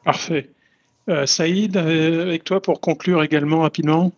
[0.05, 0.51] Parfait.
[1.11, 4.11] Euh, Saïd, euh, avec toi pour conclure également rapidement.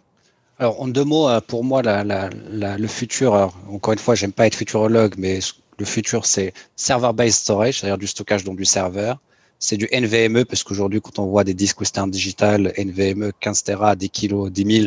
[0.58, 5.14] Alors, en deux mots, pour moi, le futur, encore une fois, j'aime pas être futurologue,
[5.18, 5.40] mais
[5.78, 9.18] le futur, c'est server-based storage, c'est-à-dire du stockage dans du serveur.
[9.58, 13.96] C'est du NVMe, parce qu'aujourd'hui, quand on voit des disques Western Digital, NVMe, 15 Tera,
[13.96, 14.86] 10 kilos, 10 000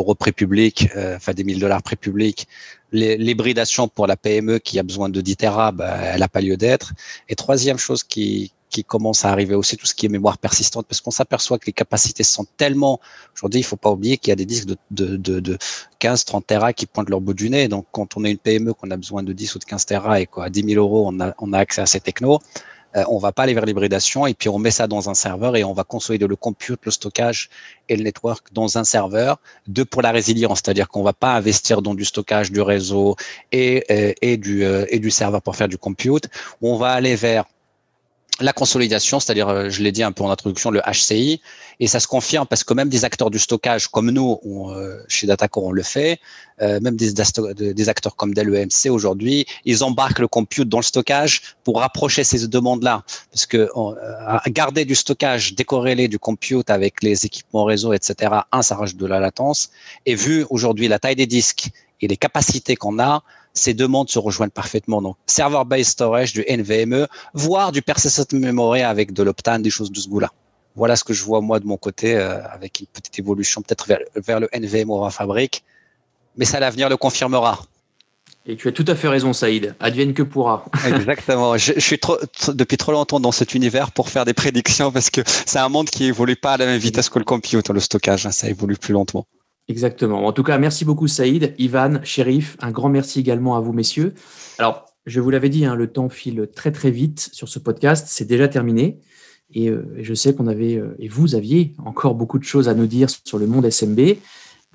[0.00, 2.46] euros pré-public, euh, enfin des 1000 dollars pré-public,
[2.92, 6.56] l'hybridation pour la PME qui a besoin de 10 Tera, bah, elle n'a pas lieu
[6.56, 6.92] d'être.
[7.28, 10.86] Et troisième chose qui, qui commence à arriver aussi, tout ce qui est mémoire persistante,
[10.88, 13.00] parce qu'on s'aperçoit que les capacités sont tellement...
[13.34, 15.58] Aujourd'hui, il faut pas oublier qu'il y a des disques de, de, de, de
[15.98, 17.68] 15, 30 Tera qui pointent leur bout du nez.
[17.68, 20.20] Donc, quand on est une PME, qu'on a besoin de 10 ou de 15 Tera
[20.20, 22.40] et quoi, à 10 000 euros, on a, on a accès à ces technos,
[22.96, 25.56] euh, on va pas aller vers l'hybridation et puis on met ça dans un serveur
[25.56, 27.48] et on va consolider le compute, le stockage
[27.88, 29.38] et le network dans un serveur.
[29.66, 33.16] Deux pour la résilience, c'est-à-dire qu'on va pas investir dans du stockage, du réseau
[33.52, 36.28] et, et, et du, euh, et du serveur pour faire du compute.
[36.62, 37.44] On va aller vers
[38.40, 41.40] la consolidation, c'est-à-dire, euh, je l'ai dit un peu en introduction, le HCI,
[41.78, 45.26] et ça se confirme parce que même des acteurs du stockage comme nous, euh, chez
[45.26, 46.20] Datacore, on le fait,
[46.62, 47.20] euh, même des,
[47.88, 52.48] acteurs comme Dell EMC aujourd'hui, ils embarquent le compute dans le stockage pour rapprocher ces
[52.48, 53.68] demandes-là, parce que
[54.48, 59.06] garder du stockage décorrélé du compute avec les équipements réseau, etc., un, ça rajoute de
[59.06, 59.70] la latence,
[60.06, 61.68] et vu aujourd'hui la taille des disques
[62.02, 63.22] et les capacités qu'on a,
[63.54, 65.02] ces demandes se rejoignent parfaitement.
[65.02, 69.98] Donc, server-based storage, du NVMe, voire du persistent memory avec de l'Optane, des choses de
[69.98, 70.30] ce goût-là.
[70.76, 73.86] Voilà ce que je vois moi de mon côté, euh, avec une petite évolution peut-être
[73.86, 75.64] vers, vers, le NVMe en fabrique.
[76.36, 77.60] Mais ça, l'avenir le confirmera.
[78.46, 79.74] Et tu as tout à fait raison, Saïd.
[79.80, 80.64] Advienne que pourra.
[80.86, 81.58] Exactement.
[81.58, 85.20] Je, suis trop, depuis trop longtemps dans cet univers pour faire des prédictions parce que
[85.26, 88.26] c'est un monde qui évolue pas à la même vitesse que le computer, le stockage.
[88.26, 88.30] Hein.
[88.30, 89.26] ça évolue plus lentement.
[89.68, 90.26] Exactement.
[90.26, 92.56] En tout cas, merci beaucoup Saïd, Ivan, Shérif.
[92.60, 94.14] Un grand merci également à vous, messieurs.
[94.58, 98.06] Alors, je vous l'avais dit, hein, le temps file très très vite sur ce podcast.
[98.08, 99.00] C'est déjà terminé.
[99.52, 102.74] Et, euh, je sais qu'on avait, euh, et vous aviez encore beaucoup de choses à
[102.74, 104.18] nous dire sur le monde SMB.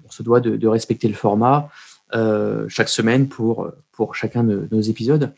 [0.05, 1.69] On se doit de, respecter le format
[2.13, 5.33] euh, chaque semaine pour, pour chacun de nos épisodes.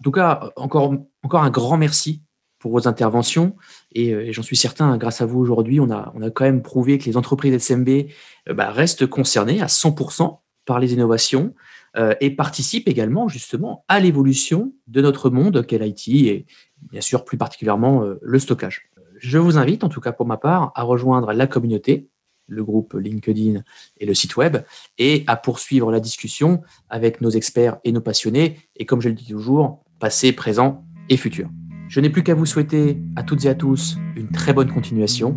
[0.00, 2.22] En tout cas, encore, encore un grand merci
[2.66, 3.54] pour vos interventions.
[3.96, 6.62] Euh, et, j'en suis certain, grâce à vous aujourd'hui, on a, on a quand même
[6.62, 11.54] prouvé que les entreprises SMB euh, bah, restent concernées à 100% par les innovations
[11.96, 16.46] euh, et participent également justement à l'évolution de notre monde qu'est l'IT et
[16.90, 18.90] bien sûr plus particulièrement le stockage.
[19.18, 22.08] Je vous invite en tout cas pour ma part à rejoindre la communauté,
[22.48, 23.62] le groupe LinkedIn
[23.98, 24.56] et le site web
[24.98, 29.14] et à poursuivre la discussion avec nos experts et nos passionnés et comme je le
[29.14, 31.48] dis toujours, passé, présent et futur.
[31.88, 35.36] Je n'ai plus qu'à vous souhaiter à toutes et à tous une très bonne continuation.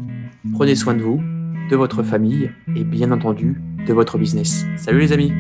[0.54, 1.22] Prenez soin de vous,
[1.70, 4.66] de votre famille et bien entendu de votre business.
[4.78, 5.32] Salut les amis